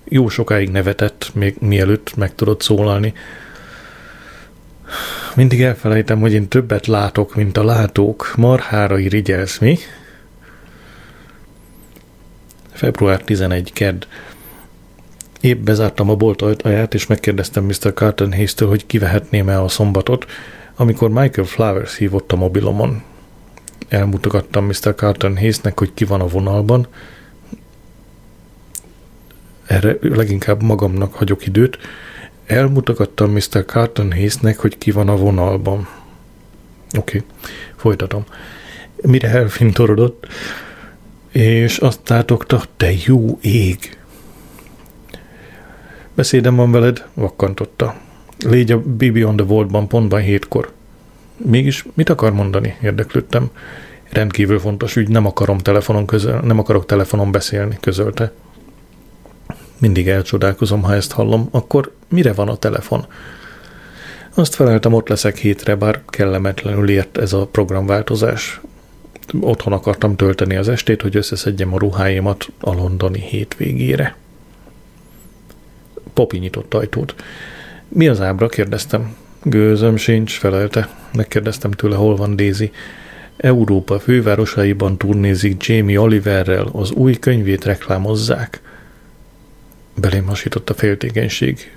[0.05, 3.13] Jó sokáig nevetett, még mielőtt meg tudott szólalni.
[5.35, 8.33] Mindig elfelejtem, hogy én többet látok, mint a látók.
[8.37, 9.79] Marhára irigyelsz, mi?
[12.73, 13.73] Február 11.
[13.73, 14.05] kedd.
[15.41, 17.93] Épp bezártam a bolt ajtaját, és megkérdeztem Mr.
[17.95, 20.27] Carton Hayes-től, hogy kivehetném-e a szombatot,
[20.77, 23.03] amikor Michael Flowers hívott a mobilomon.
[23.88, 24.94] Elmutogattam Mr.
[24.94, 26.87] Carton Hayesnek, hogy ki van a vonalban.
[29.66, 31.79] Erre leginkább magamnak hagyok időt.
[32.46, 33.64] Elmutogattam Mr.
[33.66, 35.88] Carton Hayesnek, hogy ki van a vonalban.
[36.98, 37.31] Oké, okay,
[37.77, 38.24] folytatom.
[39.03, 40.27] mire elfintorodott,
[41.33, 43.98] és azt tátogta, te jó ég.
[46.14, 47.94] Beszédem van veled, vakkantotta.
[48.46, 50.72] Légy a Bibi on the Vault-ban pontban hétkor.
[51.44, 52.77] Mégis mit akar mondani?
[52.83, 53.51] Érdeklődtem.
[54.11, 58.33] Rendkívül fontos ügy, nem akarom telefonon közöl, nem akarok telefonon beszélni, közölte.
[59.79, 61.48] Mindig elcsodálkozom, ha ezt hallom.
[61.51, 63.07] Akkor mire van a telefon?
[64.35, 68.61] Azt feleltem, ott leszek hétre, bár kellemetlenül ért ez a programváltozás.
[69.40, 74.16] Otthon akartam tölteni az estét, hogy összeszedjem a ruháimat a londoni hétvégére.
[76.14, 77.14] Popi nyitott ajtót.
[77.88, 78.48] Mi az ábra?
[78.48, 79.16] kérdeztem.
[79.42, 80.88] Gőzöm sincs, felelte.
[81.12, 82.70] Megkérdeztem tőle, hol van Daisy.
[83.37, 88.61] Európa fővárosaiban turnézik Jamie Oliverrel, az új könyvét reklámozzák.
[89.94, 91.72] Belém hasított a féltékenység.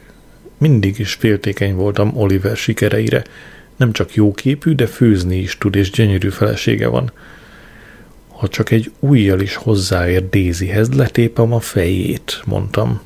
[0.57, 3.23] Mindig is féltékeny voltam Oliver sikereire.
[3.75, 7.11] Nem csak jóképű, de főzni is tud, és gyönyörű felesége van.
[8.27, 13.01] Ha csak egy ujjal is hozzáér Daisyhez, letépem a fejét, mondtam.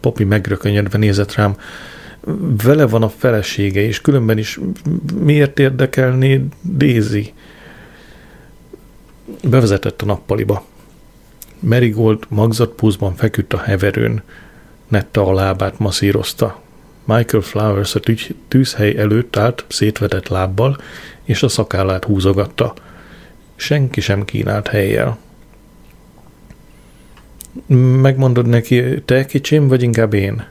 [0.00, 1.56] Popi megrökönyedve nézett rám.
[2.64, 4.60] Vele van a felesége, és különben is
[5.14, 6.44] miért érdekelné
[6.76, 7.32] Daisy?
[9.42, 10.64] Bevezetett a nappaliba.
[11.58, 14.22] Marigold magzatpúzban feküdt a heverőn.
[14.88, 16.60] Netta a lábát masszírozta.
[17.04, 18.00] Michael Flowers a
[18.48, 20.78] tűzhely előtt állt szétvetett lábbal,
[21.24, 22.74] és a szakállát húzogatta.
[23.56, 25.18] Senki sem kínált helyjel.
[28.00, 30.44] Megmondod neki, te kicsim, vagy inkább én?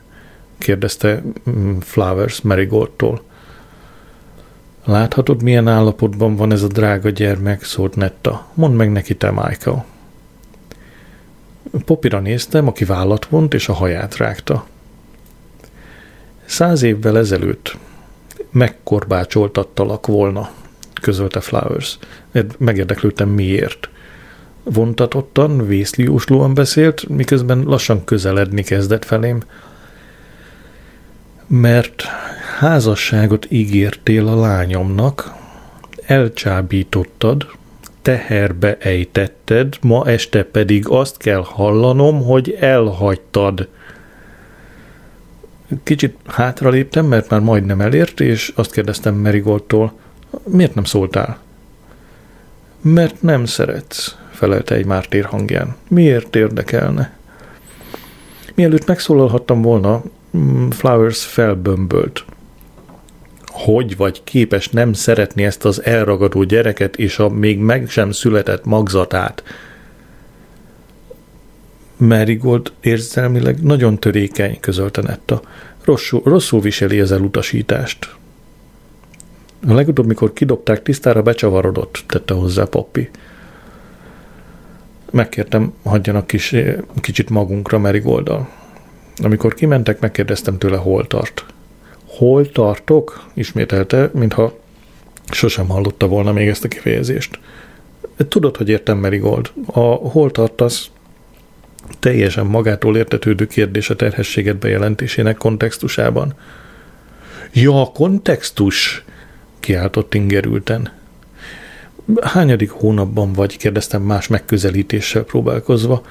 [0.62, 3.21] Kérdezte mm, Flowers Marigoldtól.
[4.86, 8.47] Láthatod, milyen állapotban van ez a drága gyermek, szólt Netta.
[8.54, 9.86] Mondd meg neki te, Michael.
[11.86, 14.65] Popira néztem, aki vállat vont, és a haját rágta.
[16.45, 17.78] Száz évvel ezelőtt
[18.52, 20.50] megkorbácsoltattalak volna,
[21.02, 21.97] közölte Flowers.
[22.58, 23.89] Megérdeklődtem miért.
[24.63, 29.41] Vontatottan, vészlióslóan beszélt, miközben lassan közeledni kezdett felém.
[31.54, 32.04] Mert
[32.60, 35.34] házasságot ígértél a lányomnak,
[36.06, 37.48] elcsábítottad,
[38.02, 43.68] teherbe ejtetted, ma este pedig azt kell hallanom, hogy elhagytad.
[45.84, 49.94] Kicsit hátraléptem, mert már majdnem elért, és azt kérdeztem Merigoldtól,
[50.44, 51.40] miért nem szóltál?
[52.82, 55.76] Mert nem szeretsz, felelte egy mártír hangján.
[55.88, 57.14] Miért érdekelne?
[58.56, 60.04] Mielőtt megszólalhattam volna,
[60.70, 62.26] Flowers felbömbölt
[63.52, 68.65] hogy vagy képes nem szeretni ezt az elragadó gyereket és a még meg sem született
[68.65, 69.44] magzatát.
[71.98, 75.41] Marigold érzelmileg nagyon törékeny, közölte Netta.
[75.84, 78.15] Rosszul, rosszul viseli az elutasítást.
[79.67, 83.10] A legutóbb, mikor kidobták, tisztára becsavarodott, tette hozzá Poppy.
[85.12, 86.56] Megkértem, hagyjanak kis,
[87.02, 88.61] kicsit magunkra Marigolddal.
[89.22, 91.46] Amikor kimentek, megkérdeztem tőle, hol tart.
[92.06, 93.30] Hol tartok?
[93.34, 94.60] Ismételte, mintha
[95.32, 97.40] sosem hallotta volna még ezt a kifejezést.
[98.28, 99.52] Tudod, hogy értem, Merigold.
[99.66, 100.90] A hol tartasz
[102.00, 106.34] teljesen magától értetődő kérdés a terhességet bejelentésének kontextusában.
[107.54, 109.04] Ja, kontextus!
[109.60, 110.92] kiáltott ingerülten.
[112.22, 113.58] Hányadik hónapban vagy?
[113.58, 116.02] kérdeztem más megközelítéssel próbálkozva.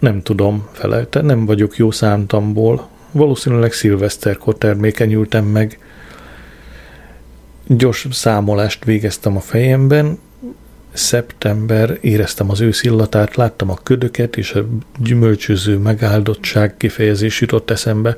[0.00, 2.88] Nem tudom, felelte, nem vagyok jó szántamból.
[3.10, 5.78] Valószínűleg szilveszterkor termékenyültem meg.
[7.66, 10.18] Gyors számolást végeztem a fejemben,
[10.92, 14.66] szeptember, éreztem az őszillatát, láttam a ködöket, és a
[14.98, 18.16] gyümölcsöző megáldottság kifejezés jutott eszembe.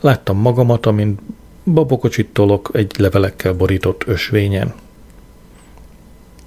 [0.00, 1.20] Láttam magamat, amint
[1.64, 4.74] babokocsit tolok egy levelekkel borított ösvényen.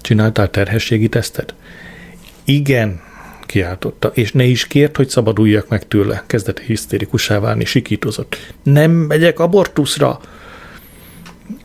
[0.02, 1.54] Csináltál terhességi tesztet?
[2.44, 3.02] Igen,
[3.48, 6.24] kiáltotta, és ne is kért, hogy szabaduljak meg tőle.
[6.28, 8.38] Kezdett hisztérikusá válni, sikítozott.
[8.64, 10.20] Nem megyek abortuszra!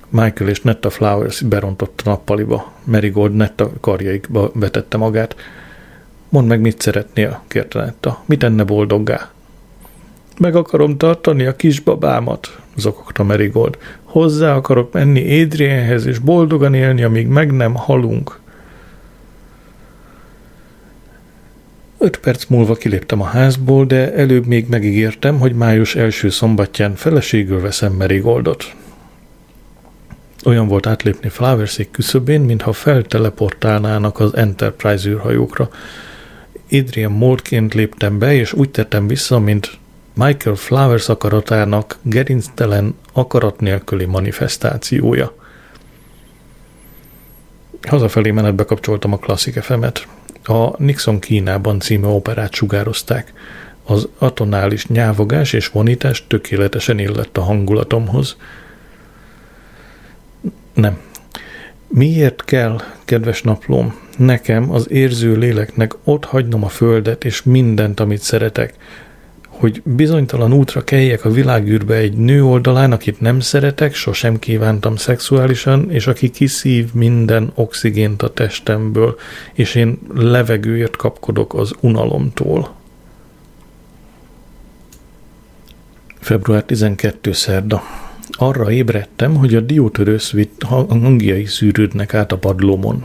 [0.09, 2.73] Michael és Netta Flowers berontott a nappaliba.
[2.85, 5.37] Marigold Netta karjaikba vetette magát.
[6.29, 8.23] Mondd meg, mit szeretnél, kérte Netta.
[8.27, 9.31] Mit tenne boldoggá?
[10.39, 13.79] Meg akarom tartani a kisbabámat, zokogta Marigold.
[14.03, 18.41] Hozzá akarok menni Adrienhez, és boldogan élni, amíg meg nem halunk.
[22.03, 27.61] Öt perc múlva kiléptem a házból, de előbb még megígértem, hogy május első szombatján feleségül
[27.61, 28.75] veszem Marigoldot.
[30.45, 35.69] Olyan volt átlépni Flowerszék küszöbén, mintha felteleportálnának az Enterprise űrhajókra.
[36.71, 39.79] Adrian Moldként léptem be, és úgy tettem vissza, mint
[40.15, 45.35] Michael Flowers akaratának gerinctelen akarat nélküli manifestációja.
[47.89, 50.07] Hazafelé menetbe kapcsoltam a Classic FM-et.
[50.45, 53.33] A Nixon Kínában című operát sugározták.
[53.85, 58.37] Az atonális nyávogás és vonítás tökéletesen illett a hangulatomhoz.
[60.75, 60.99] Nem.
[61.87, 68.21] Miért kell, kedves naplóm, nekem, az érző léleknek ott hagynom a földet és mindent, amit
[68.21, 68.75] szeretek,
[69.63, 75.91] hogy bizonytalan útra keljek a világűrbe egy nő oldalán, akit nem szeretek, sosem kívántam szexuálisan,
[75.91, 79.19] és aki kiszív minden oxigént a testemből,
[79.53, 82.75] és én levegőért kapkodok az unalomtól.
[86.21, 87.33] Február 12.
[87.33, 87.83] szerda.
[88.31, 90.35] Arra ébredtem, hogy a diótörősz
[90.89, 93.05] hangjai szűrődnek át a padlómon.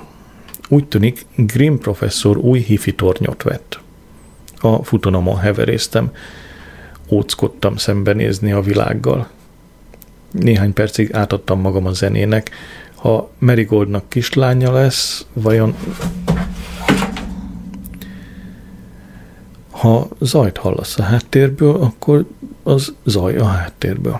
[0.69, 3.79] Úgy tűnik, Grimm professzor új hifi tornyot vett.
[4.59, 6.11] A futonomon heveréztem,
[7.09, 9.27] óckodtam szembenézni a világgal.
[10.31, 12.49] Néhány percig átadtam magam a zenének.
[12.95, 15.75] Ha Marigoldnak kislánya lesz, vajon...
[19.71, 22.25] Ha zajt hallasz a háttérből, akkor
[22.63, 24.19] az zaj a háttérből.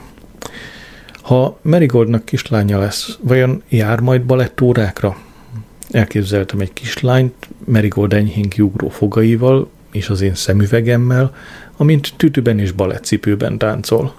[1.22, 5.18] Ha Marigoldnak kislánya lesz, vajon jár majd balettórákra?
[5.92, 11.36] Elképzeltem egy kislányt Marigold enyhén kiugró fogaival és az én szemüvegemmel,
[11.78, 14.16] amint tütüben és balettcipőben táncol.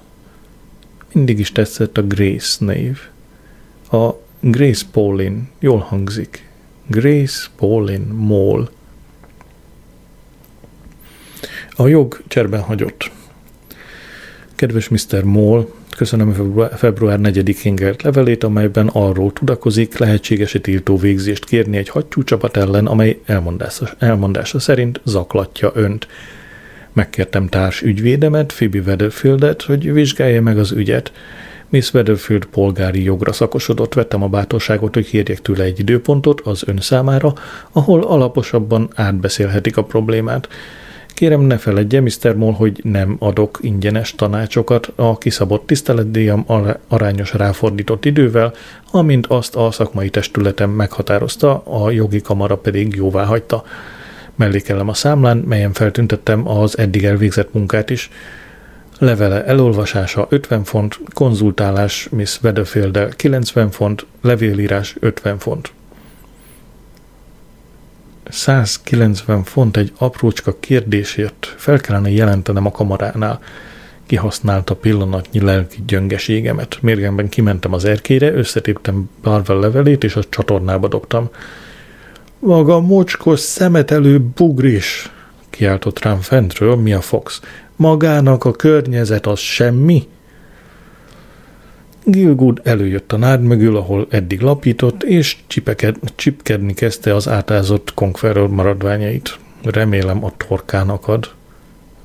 [1.12, 2.98] Mindig is tetszett a Grace név.
[3.90, 4.10] A
[4.40, 6.48] Grace Paulin jól hangzik.
[6.86, 8.70] Grace Paulin Mall.
[11.70, 13.10] A jog cserben hagyott.
[14.54, 15.22] Kedves Mr.
[15.22, 16.32] Moll, köszönöm
[16.76, 23.18] február 4-én írt levelét, amelyben arról tudakozik, lehetséges tiltó végzést kérni egy hattyúcsapat ellen, amely
[23.26, 26.06] elmondása, elmondása szerint zaklatja önt.
[26.92, 31.12] Megkértem társ ügyvédemet, Phoebe Weatherfieldet, hogy vizsgálja meg az ügyet.
[31.68, 36.78] Miss Weatherfield polgári jogra szakosodott, vettem a bátorságot, hogy kérjek tőle egy időpontot az ön
[36.80, 37.32] számára,
[37.72, 40.48] ahol alaposabban átbeszélhetik a problémát.
[41.18, 42.34] Kérem ne feledje, Mr.
[42.36, 46.44] Moll, hogy nem adok ingyenes tanácsokat a kiszabott tiszteletdíjam
[46.88, 48.52] arányos ráfordított idővel,
[48.90, 53.64] amint azt a szakmai testületem meghatározta, a jogi kamara pedig jóvá hagyta.
[54.36, 58.10] Mellékelem a számlán, melyen feltüntettem az eddig elvégzett munkát is.
[58.98, 65.72] Levele elolvasása 50 font, konzultálás Miss weatherfield 90 font, levélírás 50 font.
[68.38, 73.40] 190 font egy aprócska kérdésért fel kellene jelentenem a kamaránál.
[74.06, 76.78] Kihasználta pillanatnyi lelki gyöngeségemet.
[76.80, 81.28] Mérgemben kimentem az erkére, összetéptem Barvel levelét, és a csatornába dobtam.
[82.38, 85.10] Maga mocskos szemetelő bugris,
[85.50, 87.40] kiáltott rám fentről, mi a Fox.
[87.76, 90.08] Magának a környezet az semmi?
[92.10, 98.48] Gilgud előjött a nád mögül, ahol eddig lapított, és csipeked, csipkedni kezdte az átázott Conqueror
[98.48, 99.38] maradványait.
[99.62, 101.30] Remélem a torkának ad.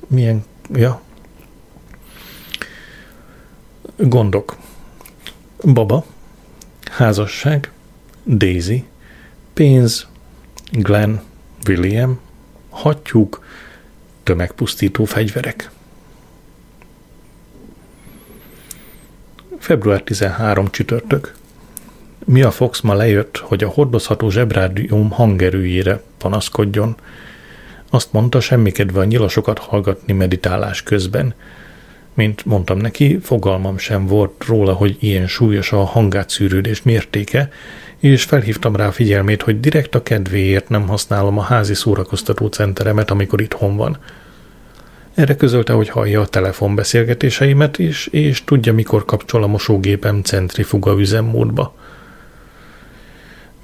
[0.06, 1.00] Milyen, ja?
[3.96, 4.56] Gondok.
[5.72, 6.04] Baba,
[6.90, 7.70] házasság,
[8.26, 8.84] Daisy,
[9.52, 10.06] pénz,
[10.72, 11.14] Glenn,
[11.68, 12.20] William,
[12.70, 13.44] hattyúk,
[14.22, 15.70] tömegpusztító fegyverek.
[19.64, 21.34] Február 13 csütörtök.
[22.24, 26.96] Mia Fox ma lejött, hogy a hordozható zsebrádium hangerőjére panaszkodjon.
[27.90, 31.34] Azt mondta, semmi kedve a nyilasokat hallgatni meditálás közben.
[32.14, 37.50] Mint mondtam neki, fogalmam sem volt róla, hogy ilyen súlyos a hangátszűrődés mértéke,
[37.98, 43.40] és felhívtam rá figyelmét, hogy direkt a kedvéért nem használom a házi szórakoztató centeremet, amikor
[43.40, 43.98] itthon van–
[45.14, 51.74] erre közölte, hogy hallja a telefonbeszélgetéseimet is, és tudja, mikor kapcsol a mosógépem centrifuga üzemmódba.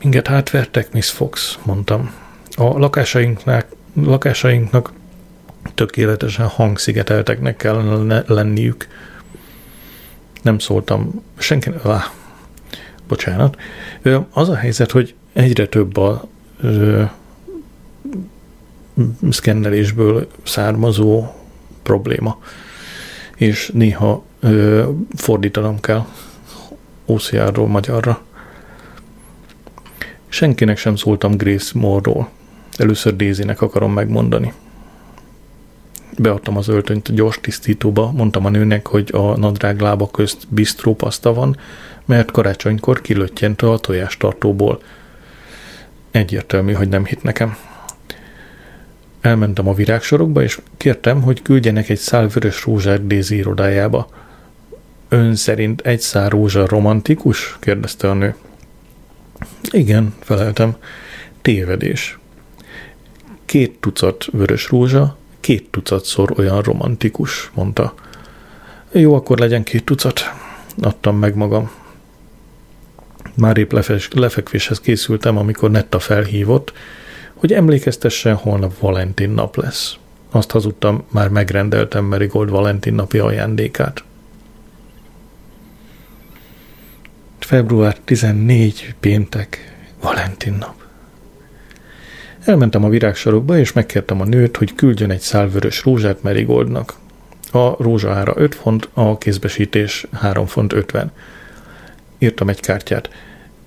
[0.02, 2.14] Minket átvertek, Miss Fox, mondtam.
[2.56, 4.92] A lakásainknak, lakásainknak
[5.74, 8.86] tökéletesen hangszigetelteknek kellene lenniük.
[10.42, 11.70] Nem szóltam senki...
[11.82, 12.04] Ah,
[13.08, 13.56] bocsánat.
[14.30, 16.28] Az a helyzet, hogy egyre több a
[16.60, 17.02] ö,
[19.30, 21.39] szkennelésből származó
[21.82, 22.38] probléma,
[23.36, 26.06] és néha ö, fordítanom kell
[27.04, 28.20] OCR-ról magyarra.
[30.28, 32.28] Senkinek sem szóltam Grace Moore-ról.
[32.76, 34.52] Először Daisy-nek akarom megmondani.
[36.18, 40.94] Beadtam az öltönyt a gyors tisztítóba, mondtam a nőnek, hogy a nadrág lába közt bistró
[40.94, 41.56] paszta van,
[42.04, 44.82] mert karácsonykor kilöttyent a tojástartóból.
[46.10, 47.56] Egyértelmű, hogy nem hit nekem.
[49.20, 54.08] Elmentem a virágsorokba, és kértem, hogy küldjenek egy szál vörös rózsát Daisy irodájába.
[55.08, 57.56] Ön szerint egy szál rózsa romantikus?
[57.60, 58.34] kérdezte a nő.
[59.70, 60.76] Igen, feleltem.
[61.42, 62.18] Tévedés.
[63.44, 67.94] Két tucat vörös rózsa, két tucatszor olyan romantikus, mondta.
[68.92, 70.20] Jó, akkor legyen két tucat.
[70.80, 71.70] Adtam meg magam.
[73.34, 73.72] Már épp
[74.12, 76.72] lefekvéshez készültem, amikor Netta felhívott,
[77.40, 79.96] hogy emlékeztessen, holnap Valentin nap lesz.
[80.30, 84.04] Azt hazudtam, már megrendeltem Marigold Valentin napi ajándékát.
[87.38, 90.74] Február 14, péntek, Valentin nap.
[92.44, 96.94] Elmentem a virágsarokba, és megkértem a nőt, hogy küldjön egy szál vörös rózsát Marigoldnak.
[97.52, 101.12] A rózsa ára 5 font, a kézbesítés 3 font 50.
[102.18, 103.10] Írtam egy kártyát.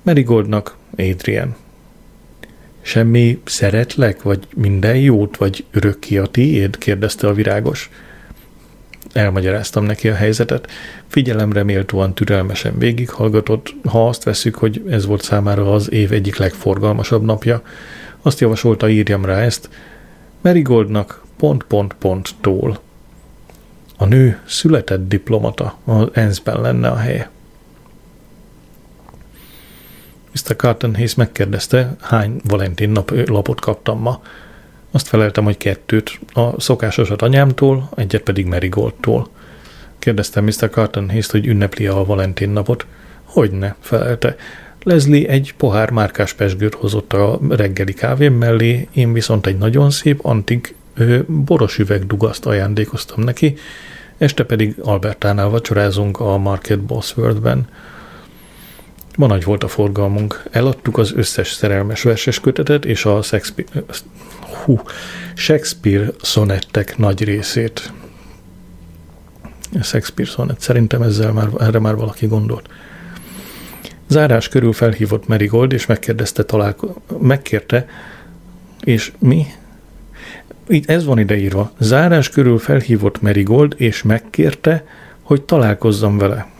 [0.01, 1.55] Marigoldnak, Adrian.
[2.85, 6.77] Semmi szeretlek, vagy minden jót, vagy örökké a tiéd?
[6.77, 7.89] kérdezte a virágos.
[9.13, 10.71] Elmagyaráztam neki a helyzetet.
[11.07, 17.23] Figyelemre méltóan türelmesen végighallgatott, ha azt veszük, hogy ez volt számára az év egyik legforgalmasabb
[17.23, 17.61] napja.
[18.21, 19.69] Azt javasolta, írjam rá ezt.
[20.41, 22.79] Marigoldnak pont pont pont tól.
[23.97, 27.29] A nő született diplomata, az ENSZ-ben lenne a helye.
[30.33, 30.55] Mr.
[30.55, 34.21] Carton Hayes megkérdezte, hány Valentin nap lapot kaptam ma.
[34.91, 39.29] Azt feleltem, hogy kettőt, a szokásosat anyámtól, egyet pedig Marigoldtól.
[39.99, 40.69] Kérdeztem Mr.
[40.69, 42.85] Carton Hayes, hogy ünnepli a Valentin napot.
[43.23, 44.35] Hogyne, felelte.
[44.83, 50.25] Leslie egy pohár márkás pesgőt hozott a reggeli kávém mellé, én viszont egy nagyon szép
[50.25, 50.75] antik
[51.27, 53.55] boros üvegdugaszt ajándékoztam neki,
[54.17, 57.67] este pedig Albertánál vacsorázunk a Market Bosworthben.
[59.17, 60.43] Ma nagy volt a forgalmunk.
[60.51, 63.83] Eladtuk az összes szerelmes verses kötetet és a Shakespeare,
[64.63, 64.81] hú,
[65.35, 67.91] Shakespeare szonettek nagy részét.
[69.81, 70.59] Shakespeare szonett.
[70.59, 72.69] Szerintem ezzel már, erre már valaki gondolt.
[74.07, 77.85] Zárás körül felhívott Marigold, és megkérdezte találko- megkérte,
[78.83, 79.45] és mi?
[80.69, 81.71] Így ez van ideírva.
[81.79, 84.85] Zárás körül felhívott Marigold, és megkérte,
[85.21, 86.52] hogy találkozzam vele.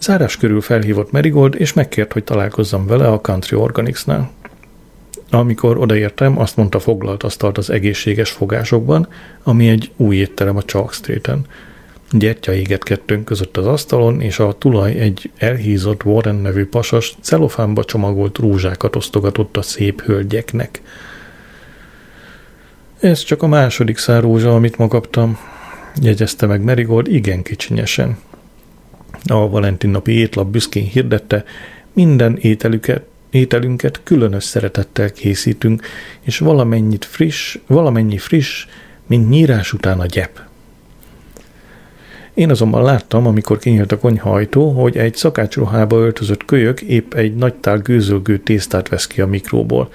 [0.00, 4.30] Zárás körül felhívott Marigold, és megkért, hogy találkozzam vele a Country Organics-nál.
[5.30, 9.08] Amikor odaértem, azt mondta foglalt asztalt az egészséges fogásokban,
[9.42, 11.46] ami egy új étterem a Chalk Street-en.
[12.10, 18.38] Gyertya égetkedtünk között az asztalon, és a tulaj egy elhízott Warren nevű pasas celofánba csomagolt
[18.38, 20.82] rózsákat osztogatott a szép hölgyeknek.
[23.00, 25.38] Ez csak a második szár rózsa, amit ma kaptam,
[26.02, 28.18] jegyezte meg Merigold igen kicsinyesen.
[29.26, 31.44] A Valentin napi étlap büszkén hirdette,
[31.92, 35.86] minden ételüket, ételünket különös szeretettel készítünk,
[36.20, 38.66] és valamennyit friss, valamennyi friss,
[39.06, 40.40] mint nyírás után a gyep.
[42.34, 47.54] Én azonban láttam, amikor kinyílt a konyhajtó, hogy egy szakácsruhába öltözött kölyök épp egy nagy
[47.54, 49.92] tál gőzölgő tésztát vesz ki a mikróból.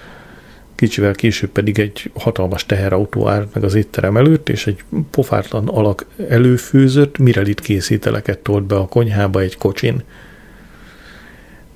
[0.75, 6.05] Kicsivel később pedig egy hatalmas teherautó állt meg az étterem előtt, és egy pofártlan alak
[6.29, 10.03] előfőzött, mirelit készíteleket tolt be a konyhába egy kocsin.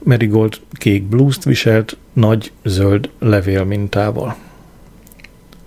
[0.04, 4.36] Marigold kék blúzt viselt, nagy zöld levél mintával.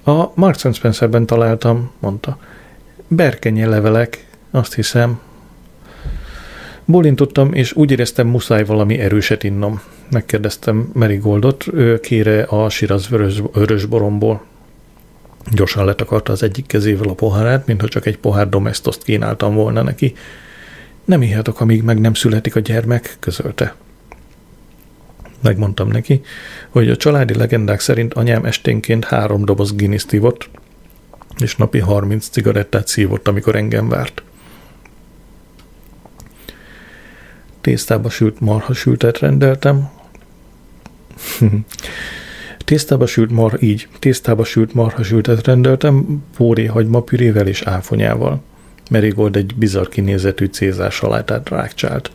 [0.04, 2.38] A Marks Spencerben találtam, mondta.
[3.08, 5.20] Berkenye levelek, azt hiszem.
[6.90, 9.80] Bolintottam, és úgy éreztem, muszáj valami erőset innom.
[10.10, 14.42] Megkérdeztem Marigoldot, ő kére a siraz vörös, vörös boromból.
[15.52, 20.14] Gyorsan letakarta az egyik kezével a pohárát, mintha csak egy pohár domestoszt kínáltam volna neki.
[21.04, 23.74] Nem ihetok, amíg meg nem születik a gyermek, közölte.
[25.42, 26.20] Megmondtam neki,
[26.68, 30.06] hogy a családi legendák szerint anyám esténként három doboz Guinness
[31.38, 34.22] és napi 30 cigarettát szívott, amikor engem várt.
[37.60, 39.88] Tésztába sült marhasültet rendeltem.
[42.64, 48.42] tésztába sült mar, így, tésztába sült marhasültet rendeltem, póré hagyma pürével és áfonyával.
[48.90, 52.10] Merigold egy bizarr kinézetű cézár salátát rákcsált.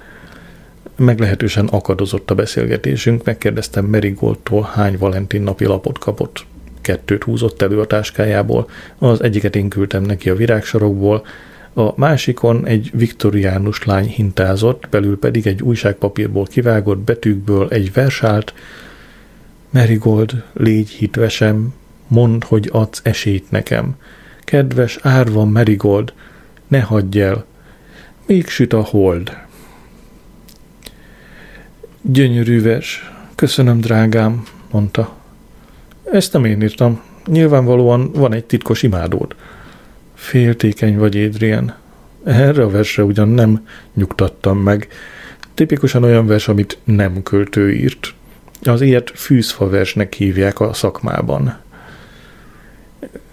[0.96, 6.46] Meglehetősen akadozott a beszélgetésünk, megkérdeztem Merigoldtól hány Valentin napi lapot kapott.
[6.82, 11.26] Kettőt húzott elő a táskájából, az egyiket én küldtem neki a virágsarokból,
[11.78, 18.54] a másikon egy viktoriánus lány hintázott, belül pedig egy újságpapírból kivágott betűkből egy versált,
[19.70, 21.74] Merigold, légy hitvesem,
[22.08, 23.96] mondd, hogy adsz esélyt nekem.
[24.40, 26.14] Kedves, árva Merigold,
[26.68, 27.46] ne hagyj el,
[28.26, 29.38] még süt a hold.
[32.02, 35.16] Gyönyörű vers, köszönöm, drágám, mondta.
[36.12, 39.36] Ezt nem én írtam, nyilvánvalóan van egy titkos imádód.
[40.16, 41.76] Féltékeny vagy, Adrian.
[42.24, 44.88] Erre a versre ugyan nem nyugtattam meg.
[45.54, 48.14] Tipikusan olyan vers, amit nem költő írt.
[48.64, 51.58] Az ilyet fűzfa versnek hívják a szakmában.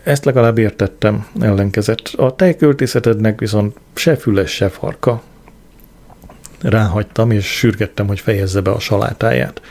[0.03, 2.09] Ezt legalább értettem, ellenkezett.
[2.17, 5.23] A te költészetednek viszont se füles, se farka.
[6.61, 9.63] Ráhagytam, és sürgettem, hogy fejezze be a salátáját.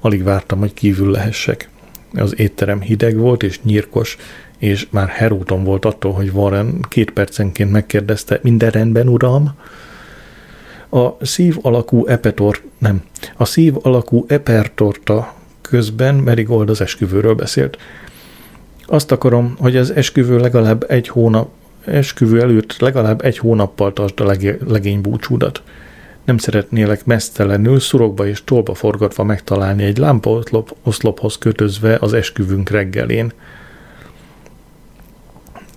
[0.00, 1.68] Alig vártam, hogy kívül lehessek.
[2.14, 4.16] Az étterem hideg volt és nyírkos,
[4.62, 9.50] és már heróton volt attól, hogy Warren két percenként megkérdezte, minden rendben, uram?
[10.88, 13.02] A szív alakú epetor, nem,
[13.36, 17.78] a szív alakú epertorta közben Merigold az esküvőről beszélt.
[18.86, 21.48] Azt akarom, hogy az esküvő legalább egy hónap,
[21.84, 24.36] esküvő előtt legalább egy hónappal tartsd a
[24.68, 25.62] legény búcsúdat.
[26.24, 33.32] Nem szeretnélek mesztelenül szurokba és tolba forgatva megtalálni egy lámpaoszlop oszlophoz kötözve az esküvünk reggelén.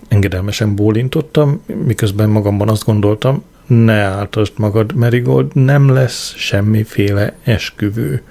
[0.08, 8.22] Engedelmesen bólintottam, miközben magamban azt gondoltam, ne áltasd magad, Merigold, nem lesz semmiféle esküvő.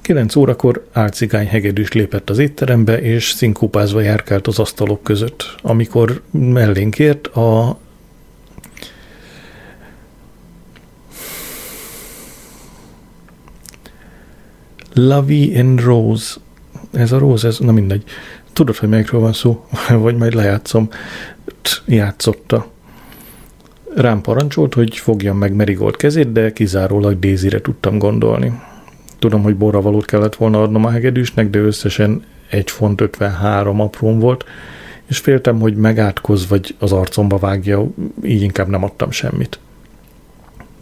[0.00, 5.54] Kilenc órakor álcigány hegedűs lépett az étterembe, és szinkópázva járkált az asztalok között.
[5.62, 7.78] Amikor mellénk ért, a
[15.24, 16.34] Vie en Rose.
[16.92, 18.04] Ez a Rose, ez, na mindegy.
[18.52, 19.66] Tudod, hogy melyikről van szó?
[19.88, 20.88] Vagy majd lejátszom.
[21.86, 22.66] Játszotta.
[23.94, 28.60] Rám parancsolt, hogy fogjam meg Merigold kezét, de kizárólag Dézire tudtam gondolni.
[29.18, 34.44] Tudom, hogy borravalót kellett volna adnom a hegedűsnek, de összesen 1 font 53 aprón volt,
[35.06, 37.86] és féltem, hogy megátkoz vagy az arcomba vágja,
[38.22, 39.58] így inkább nem adtam semmit.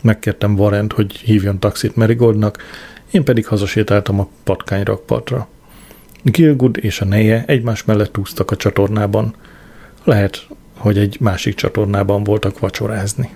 [0.03, 2.63] Megkértem Varent, hogy hívjon taxit Merigoldnak,
[3.11, 5.49] én pedig hazasétáltam a patkányrakpartra.
[6.23, 9.35] Gilgud és a neje egymás mellett úsztak a csatornában.
[10.05, 10.47] Lehet,
[10.77, 13.31] hogy egy másik csatornában voltak vacsorázni.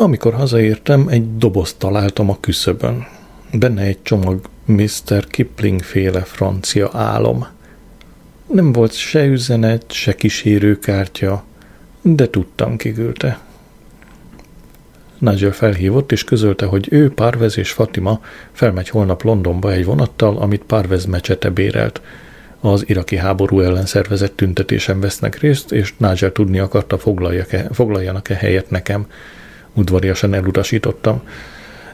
[0.00, 3.06] Amikor hazaértem, egy dobozt találtam a küszöbön.
[3.52, 5.26] Benne egy csomag Mr.
[5.26, 7.46] Kipling féle francia álom.
[8.46, 11.44] Nem volt se üzenet, se kísérőkártya,
[12.02, 13.38] de tudtam, kiküldte.
[15.18, 18.20] Nigel felhívott, és közölte, hogy ő, Parvez és Fatima
[18.52, 22.00] felmegy holnap Londonba egy vonattal, amit Parvez mecsete bérelt.
[22.60, 26.98] Az iraki háború ellen szervezett tüntetésen vesznek részt, és Nigel tudni akarta,
[27.72, 29.06] foglaljanak-e helyet nekem.
[29.74, 31.22] Udvariasan elutasítottam.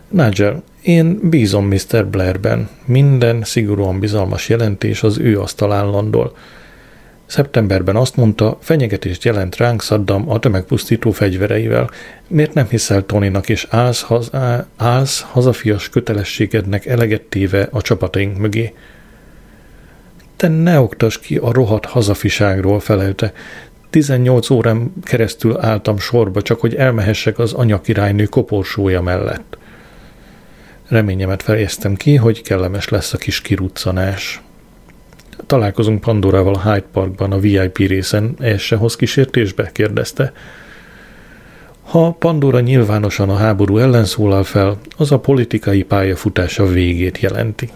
[0.09, 2.07] Nigel, én bízom Mr.
[2.07, 2.68] Blairben.
[2.85, 6.37] Minden szigorúan bizalmas jelentés az ő asztalán landol.
[7.27, 11.91] Szeptemberben azt mondta, fenyegetést jelent ránk Saddam a tömegpusztító fegyvereivel.
[12.29, 14.31] Miért nem hiszel Tonynak és állsz, haz,
[14.77, 18.74] állsz hazafias kötelességednek eleget téve a csapataink mögé?
[20.37, 23.33] Te ne oktas ki a rohadt hazafiságról, felelte.
[23.91, 29.59] 18 órán keresztül álltam sorba, csak hogy elmehessek az anyakirálynő koporsója mellett.
[30.89, 34.43] Reményemet fejeztem ki, hogy kellemes lesz a kis kiruccanás.
[35.47, 39.70] Találkozunk Pandorával a Hyde Parkban a VIP részen, ez se hoz kísértésbe?
[39.72, 40.32] kérdezte.
[41.82, 47.70] Ha Pandora nyilvánosan a háború ellen szólal fel, az a politikai pályafutása végét jelenti.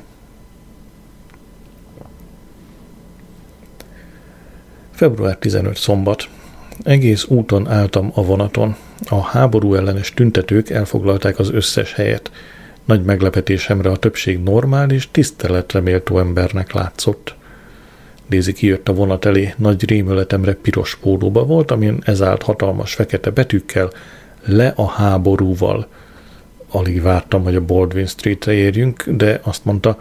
[5.00, 6.28] Február 15 szombat.
[6.82, 8.76] Egész úton álltam a vonaton.
[9.08, 12.30] A háború ellenes tüntetők elfoglalták az összes helyet.
[12.84, 17.34] Nagy meglepetésemre a többség normális, tiszteletre méltó embernek látszott.
[18.28, 23.30] Daisy kijött a vonat elé, nagy rémületemre piros pólóba volt, amin ez állt hatalmas fekete
[23.30, 23.90] betűkkel,
[24.44, 25.86] le a háborúval.
[26.70, 29.98] Alig vártam, hogy a Baldwin Streetre érjünk, de azt mondta,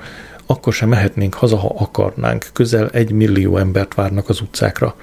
[0.51, 2.45] akkor sem mehetnénk haza, ha akarnánk.
[2.53, 4.95] Közel egy millió embert várnak az utcákra.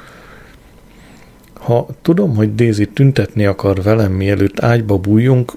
[1.53, 5.53] Ha tudom, hogy Daisy tüntetni akar velem, mielőtt ágyba bújjunk,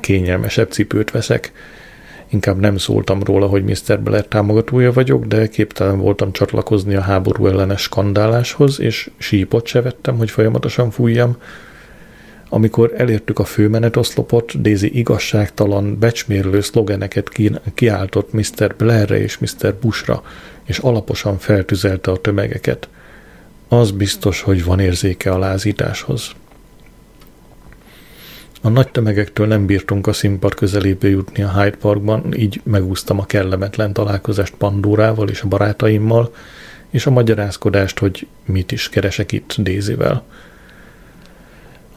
[0.00, 1.52] kényelmesebb cipőt veszek.
[2.28, 4.00] Inkább nem szóltam róla, hogy Mr.
[4.00, 10.16] Blair támogatója vagyok, de képtelen voltam csatlakozni a háború ellenes skandáláshoz, és sípot se vettem,
[10.16, 11.36] hogy folyamatosan fújjam.
[12.52, 17.28] Amikor elértük a főmenetoszlopot, Daisy igazságtalan, becsmérlő szlogeneket
[17.74, 18.74] kiáltott Mr.
[18.76, 19.74] Blairre és Mr.
[19.80, 20.22] Bushra,
[20.64, 22.88] és alaposan feltüzelte a tömegeket.
[23.68, 26.30] Az biztos, hogy van érzéke a lázításhoz.
[28.62, 33.26] A nagy tömegektől nem bírtunk a színpad közelébe jutni a Hyde Parkban, így megúsztam a
[33.26, 36.34] kellemetlen találkozást Pandórával és a barátaimmal,
[36.90, 40.24] és a magyarázkodást, hogy mit is keresek itt Dézivel.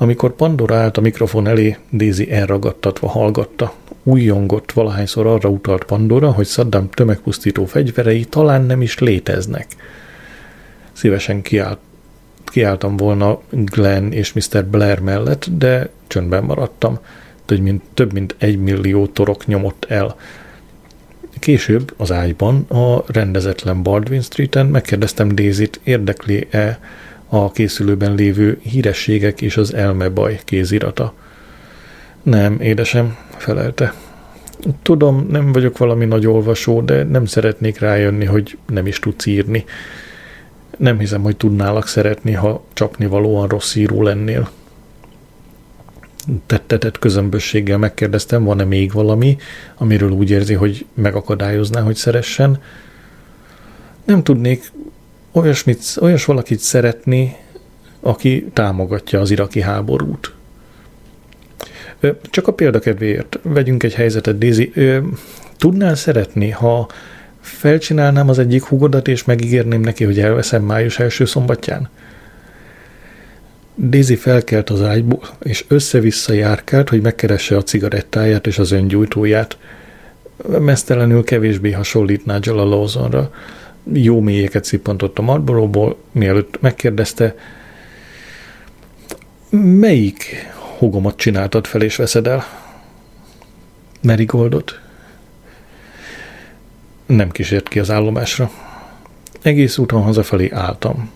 [0.03, 3.73] Amikor Pandora állt a mikrofon elé, Daisy elragadtatva hallgatta.
[4.03, 9.67] Újjongott valahányszor arra utalt Pandora, hogy Saddam tömegpusztító fegyverei talán nem is léteznek.
[10.91, 11.77] Szívesen kiállt
[12.45, 14.65] kiálltam volna Glenn és Mr.
[14.65, 16.99] Blair mellett, de csöndben maradtam.
[17.45, 20.15] Több mint, több mint egy millió torok nyomott el.
[21.39, 26.79] Később az ágyban, a rendezetlen Baldwin Street-en megkérdeztem Daisy-t, érdekli-e
[27.33, 31.13] a készülőben lévő hírességek és az elmebaj kézirata.
[32.23, 33.93] Nem, édesem, felelte.
[34.81, 39.65] Tudom, nem vagyok valami nagy olvasó, de nem szeretnék rájönni, hogy nem is tudsz írni.
[40.77, 44.49] Nem hiszem, hogy tudnálak szeretni, ha csapni valóan rossz író lennél.
[46.45, 49.37] Tettetett közömbösséggel megkérdeztem, van-e még valami,
[49.77, 52.61] amiről úgy érzi, hogy megakadályozná, hogy szeressen.
[54.05, 54.71] Nem tudnék
[55.33, 57.35] olyasmit, olyas valakit szeretni,
[57.99, 60.33] aki támogatja az iraki háborút.
[62.29, 64.73] Csak a példakedvéért vegyünk egy helyzetet, Daisy.
[65.57, 66.87] Tudnál szeretni, ha
[67.41, 71.89] felcsinálnám az egyik hugodat, és megígérném neki, hogy elveszem május első szombatján?
[73.75, 79.57] Daisy felkelt az ágyból, és össze-vissza járkált, hogy megkeresse a cigarettáját és az öngyújtóját.
[80.59, 83.31] Mesztelenül kevésbé hasonlít Nigel a Lawsonra.
[83.91, 87.35] Jó mélyeket szippantott a Marlboro-ból, mielőtt megkérdezte,
[89.49, 90.45] melyik
[90.77, 92.45] hugomat csináltad fel és veszed el?
[94.01, 94.79] Merigoldot?
[97.05, 98.51] Nem kísért ki az állomásra.
[99.41, 101.11] Egész úton hazafelé álltam.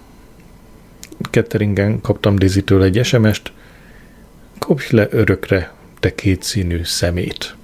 [1.29, 3.51] Ketteringen kaptam Dizitől egy SMS-t.
[4.59, 7.55] Kopj le örökre, te kétszínű szemét.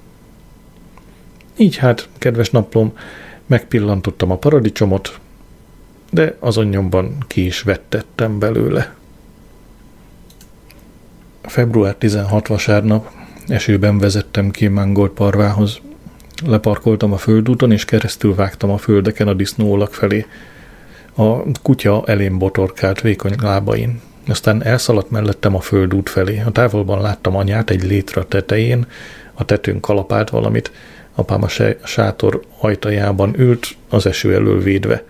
[1.57, 2.97] Így hát, kedves naplom,
[3.45, 5.19] megpillantottam a paradicsomot,
[6.11, 8.95] de azon nyomban ki is vettettem belőle.
[11.41, 13.11] Február 16 vasárnap
[13.47, 15.79] esőben vezettem ki Mangold parvához.
[16.45, 20.25] Leparkoltam a földúton, és keresztül vágtam a földeken a disznóolak felé.
[21.15, 24.01] A kutya elém botorkált vékony lábain.
[24.27, 26.41] Aztán elszaladt mellettem a földút felé.
[26.45, 28.85] A távolban láttam anyát egy létre tetején,
[29.33, 30.71] a tetőn kalapált valamit,
[31.15, 31.47] apám a
[31.83, 35.03] sátor ajtajában ült, az eső elől védve.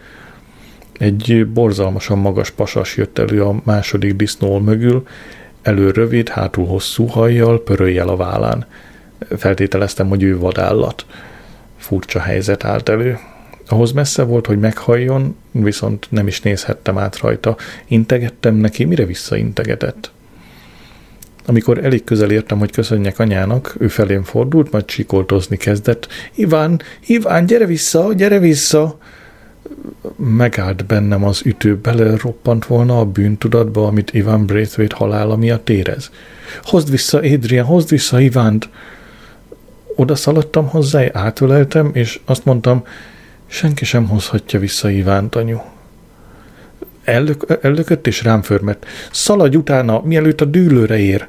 [0.99, 5.07] Egy borzalmasan magas pasas jött elő a második disznól mögül,
[5.61, 8.65] elő rövid, hátul hosszú hajjal, pöröljel a vállán.
[9.37, 11.05] Feltételeztem, hogy ő vadállat.
[11.77, 13.19] Furcsa helyzet állt elő.
[13.67, 17.55] Ahhoz messze volt, hogy meghalljon, viszont nem is nézhettem át rajta.
[17.85, 20.11] Integettem neki, mire visszaintegetett.
[21.45, 26.07] Amikor elég közel értem, hogy köszönjek anyának, ő felém fordult, majd csikoltozni kezdett.
[26.35, 28.97] Iván, Iván, gyere vissza, gyere vissza!
[30.15, 31.79] Megállt bennem az ütő,
[32.21, 36.11] roppant volna a bűntudatba, amit Iván Braithwaite halála miatt érez.
[36.63, 38.69] Hozd vissza, Adrian, hozd vissza Ivánt!
[39.95, 42.83] Oda szaladtam hozzá, átöleltem, és azt mondtam,
[43.47, 45.57] senki sem hozhatja vissza Ivánt, anyu.
[47.03, 48.85] Ellök, ellökött és rám förmett.
[49.11, 51.27] Szaladj utána, mielőtt a dűlőre ér.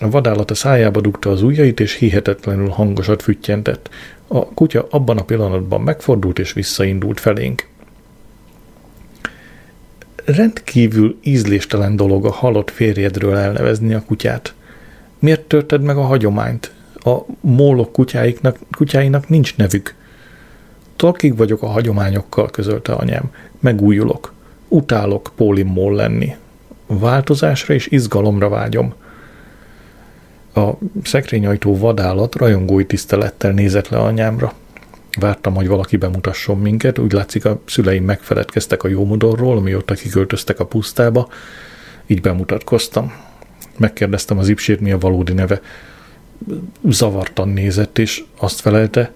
[0.00, 3.88] A vadállat a szájába dugta az ujjait, és hihetetlenül hangosat füttyentett.
[4.26, 7.66] A kutya abban a pillanatban megfordult és visszaindult felénk.
[10.24, 14.54] Rendkívül ízléstelen dolog a halott férjedről elnevezni a kutyát.
[15.18, 16.72] Miért törted meg a hagyományt?
[16.94, 19.94] A mólok kutyáiknak, kutyáinak nincs nevük.
[20.96, 23.30] Tolkig vagyok a hagyományokkal, közölte anyám.
[23.66, 24.32] Megújulok.
[24.68, 26.36] Utálok pólimmól lenni.
[26.86, 28.94] Változásra és izgalomra vágyom–
[30.56, 34.52] a szekrényajtó vadállat rajongói tisztelettel nézett le anyámra.
[35.20, 40.66] Vártam, hogy valaki bemutasson minket, úgy látszik a szüleim megfeledkeztek a jómodorról, amióta kiköltöztek a
[40.66, 41.28] pusztába,
[42.06, 43.12] így bemutatkoztam.
[43.76, 45.60] Megkérdeztem az ipsét, mi a valódi neve.
[46.88, 49.12] Zavartan nézett, és azt felelte,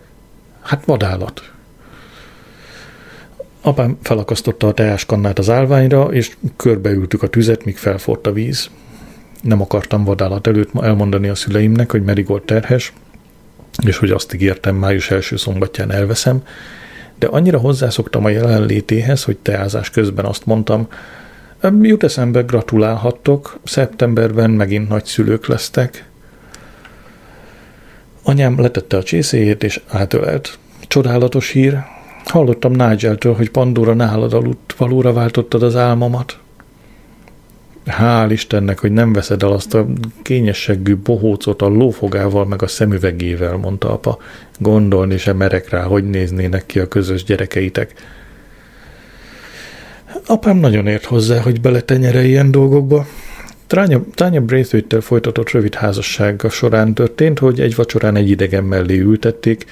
[0.61, 1.53] hát vadállat.
[3.61, 8.71] Apám felakasztotta a teáskannát az állványra, és körbeültük a tüzet, míg felforrt a víz
[9.43, 12.93] nem akartam vadállat előtt elmondani a szüleimnek, hogy Merigold terhes,
[13.87, 16.43] és hogy azt ígértem, május első szombatján elveszem,
[17.19, 20.89] de annyira hozzászoktam a jelenlétéhez, hogy teázás közben azt mondtam,
[21.83, 26.09] jut eszembe, gratulálhattok, szeptemberben megint nagyszülők lesztek.
[28.23, 30.59] Anyám letette a csészéjét és átölelt.
[30.89, 31.79] Csodálatos hír.
[32.25, 36.39] Hallottam Nigeltől, hogy Pandora nálad aludt, valóra váltottad az álmomat.
[37.87, 39.87] Hál' Istennek, hogy nem veszed el azt a
[40.23, 44.19] kényesseggű bohócot a lófogával meg a szemüvegével, mondta apa.
[44.59, 47.93] Gondolni sem merek rá, hogy néznének ki a közös gyerekeitek.
[50.27, 53.07] Apám nagyon ért hozzá, hogy beletenyere ilyen dolgokba.
[53.67, 59.65] Tránya, Tránya Braithwaite-tel folytatott rövid házassága során történt, hogy egy vacsorán egy idegen mellé ültették,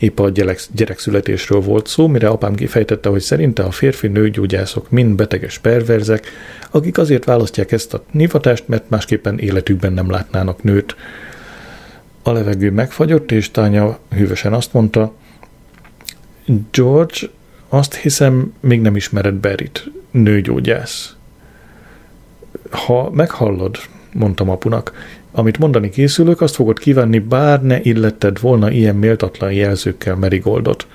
[0.00, 5.14] Épp a gyerek, gyerekszületésről volt szó, mire apám kifejtette, hogy szerinte a férfi nőgyógyászok mind
[5.14, 6.26] beteges perverzek,
[6.70, 10.96] akik azért választják ezt a nivatást, mert másképpen életükben nem látnának nőt.
[12.22, 15.14] A levegő megfagyott, és Tánya hűvösen azt mondta,
[16.70, 17.16] George,
[17.68, 21.16] azt hiszem, még nem ismered Berit, nőgyógyász.
[22.70, 23.76] Ha meghallod,
[24.12, 24.92] mondtam apunak,
[25.32, 30.86] amit mondani készülök, azt fogod kívánni, bár ne illetted volna ilyen méltatlan jelzőkkel Merigoldot.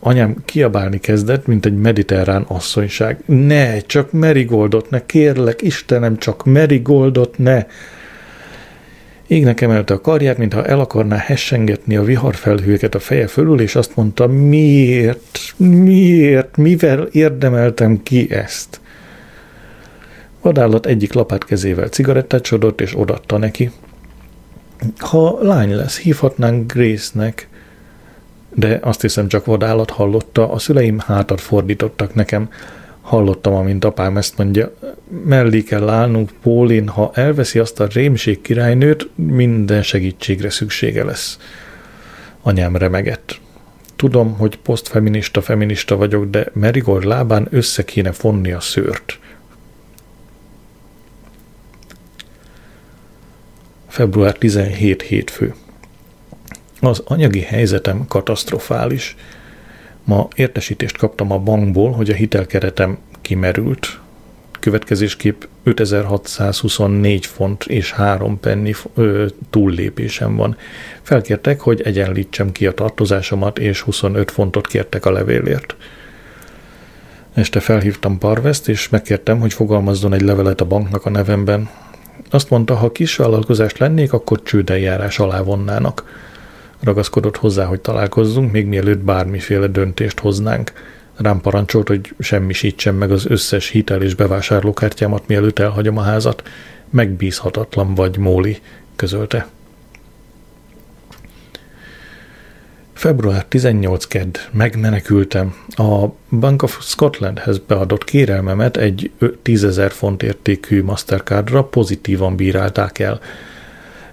[0.00, 3.22] Anyám kiabálni kezdett, mint egy mediterrán asszonyság.
[3.26, 7.66] Ne, csak Merigoldot, ne, kérlek, Istenem, csak Merigoldot, ne!
[9.26, 13.96] Égnek emelte a karját, mintha el akarná hessengetni a viharfelhőket a feje fölül, és azt
[13.96, 18.80] mondta, miért, miért, mivel érdemeltem ki ezt?
[20.40, 23.70] Vadállat egyik lapát kezével cigarettát sodott, és odatta neki.
[24.98, 27.48] Ha lány lesz, hívhatnánk Grace-nek,
[28.54, 32.48] de azt hiszem csak vadállat hallotta, a szüleim hátat fordítottak nekem.
[33.00, 34.74] Hallottam, amint apám ezt mondja,
[35.24, 41.38] mellé kell állnunk Pólin, ha elveszi azt a rémség királynőt, minden segítségre szüksége lesz.
[42.42, 43.40] Anyám remegett.
[43.96, 49.18] Tudom, hogy posztfeminista feminista vagyok, de Merigold lábán össze kéne fonni a szőrt.
[53.90, 55.54] Február 17 hétfő.
[56.80, 59.16] Az anyagi helyzetem katasztrofális.
[60.04, 64.00] Ma értesítést kaptam a bankból, hogy a hitelkeretem kimerült.
[64.60, 70.56] Következésképp 5624 font és 3 penny ö, túllépésem van.
[71.02, 75.76] Felkértek, hogy egyenlítsem ki a tartozásomat, és 25 fontot kértek a levélért.
[77.34, 81.68] Este felhívtam Parvest, és megkértem, hogy fogalmazzon egy levelet a banknak a nevemben.
[82.30, 86.04] Azt mondta, ha kis vállalkozást lennék, akkor csődeljárás alá vonnának.
[86.80, 90.72] Ragaszkodott hozzá, hogy találkozzunk, még mielőtt bármiféle döntést hoznánk.
[91.16, 96.42] Rám parancsolt, hogy semmisítsem meg az összes hitel és bevásárlókártyámat, mielőtt elhagyom a házat.
[96.90, 98.58] Megbízhatatlan vagy, Móli,
[98.96, 99.46] közölte.
[103.00, 105.54] Február 18 kedd megmenekültem.
[105.68, 109.10] A Bank of Scotlandhez beadott kérelmemet egy
[109.42, 113.20] 10 font értékű Mastercardra pozitívan bírálták el.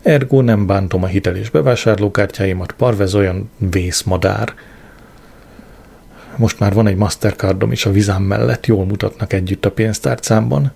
[0.01, 4.53] Ergo nem bántom a hitel és bevásárlókártyáimat, parvez olyan vészmadár.
[6.35, 10.71] Most már van egy Mastercardom is a vizám mellett, jól mutatnak együtt a pénztárcámban.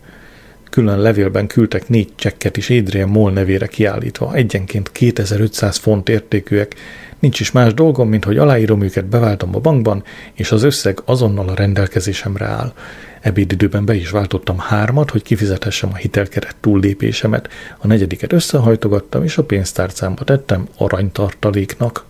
[0.69, 6.75] Külön levélben küldtek négy csekket is Adrian Moll nevére kiállítva, egyenként 2500 font értékűek,
[7.21, 10.03] Nincs is más dolgom, mint hogy aláírom őket, beváltom a bankban,
[10.33, 12.73] és az összeg azonnal a rendelkezésemre áll.
[13.19, 17.49] Ebédidőben be is váltottam hármat, hogy kifizethessem a hitelkeret túllépésemet.
[17.77, 22.05] A negyediket összehajtogattam, és a pénztárcámba tettem aranytartaléknak.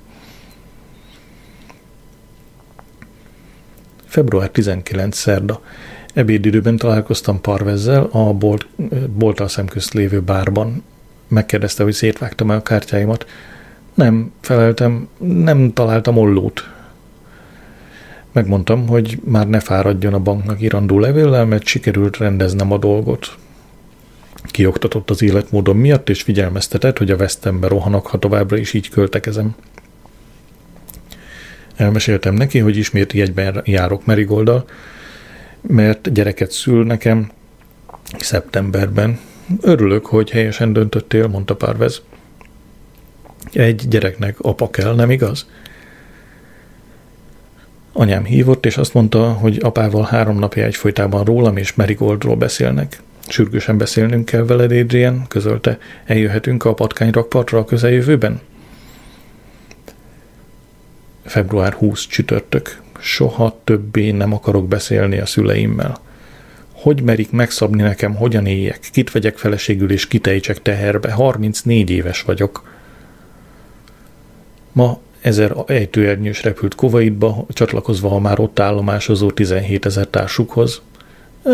[4.05, 5.15] Február 19.
[5.15, 5.61] szerda.
[6.13, 8.67] Ebédidőben találkoztam Parvezzel a bolt,
[9.07, 10.83] bolttal szemközt lévő bárban.
[11.27, 13.25] Megkérdezte, hogy szétvágtam-e a kártyáimat.
[13.93, 16.69] Nem, feleltem, nem találtam ollót.
[18.31, 23.35] Megmondtam, hogy már ne fáradjon a banknak irandó levéllel, mert sikerült rendeznem a dolgot.
[24.43, 29.55] Kioktatott az életmódom miatt, és figyelmeztetett, hogy a vesztembe rohanok, ha továbbra is így költekezem.
[31.75, 34.65] Elmeséltem neki, hogy ismét jegyben járok Merigolddal,
[35.61, 37.31] mert gyereket szül nekem
[38.19, 39.19] szeptemberben.
[39.61, 42.01] Örülök, hogy helyesen döntöttél, mondta Párvez.
[43.51, 45.45] Egy gyereknek apa kell, nem igaz?
[47.93, 53.01] Anyám hívott, és azt mondta, hogy apával három napja egyfolytában rólam és Marigoldról beszélnek.
[53.27, 55.77] Sürgősen beszélnünk kell veled, Adrian, közölte.
[56.05, 58.41] Eljöhetünk a patkányrakpartra a közeljövőben?
[61.25, 62.81] Február 20 csütörtök.
[62.99, 65.99] Soha többé nem akarok beszélni a szüleimmel.
[66.71, 71.11] Hogy merik megszabni nekem, hogyan éljek, kit vegyek feleségül és kitejtsek teherbe?
[71.11, 72.69] 34 éves vagyok.
[74.71, 80.81] Ma ezer ejtőernyős repült Kuwaitba, csatlakozva a már ott állomásozó 17 ezer társukhoz.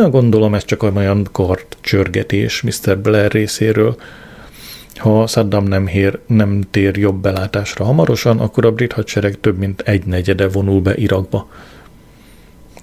[0.09, 2.97] Gondolom ez csak olyan kart csörgetés Mr.
[2.97, 3.97] Blair részéről.
[4.95, 9.81] Ha Saddam nem, hér, nem tér jobb belátásra hamarosan, akkor a brit hadsereg több mint
[9.81, 11.49] egy negyede vonul be Irakba.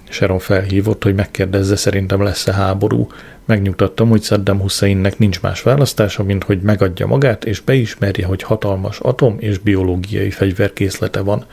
[0.09, 3.07] Sharon felhívott, hogy megkérdezze, szerintem lesz-e háború.
[3.45, 8.99] Megnyugtattam, hogy Saddam Husseinnek nincs más választása, mint hogy megadja magát, és beismerje, hogy hatalmas
[8.99, 11.45] atom és biológiai fegyverkészlete van.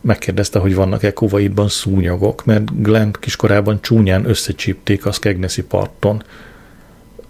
[0.00, 6.22] Megkérdezte, hogy vannak-e Kuwaitban szúnyogok, mert Glenn kiskorában csúnyán összecsípték a Skegnesi parton.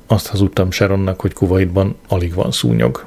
[0.07, 3.07] Azt hazudtam Sharonnak, hogy Kuwaitban alig van szúnyog.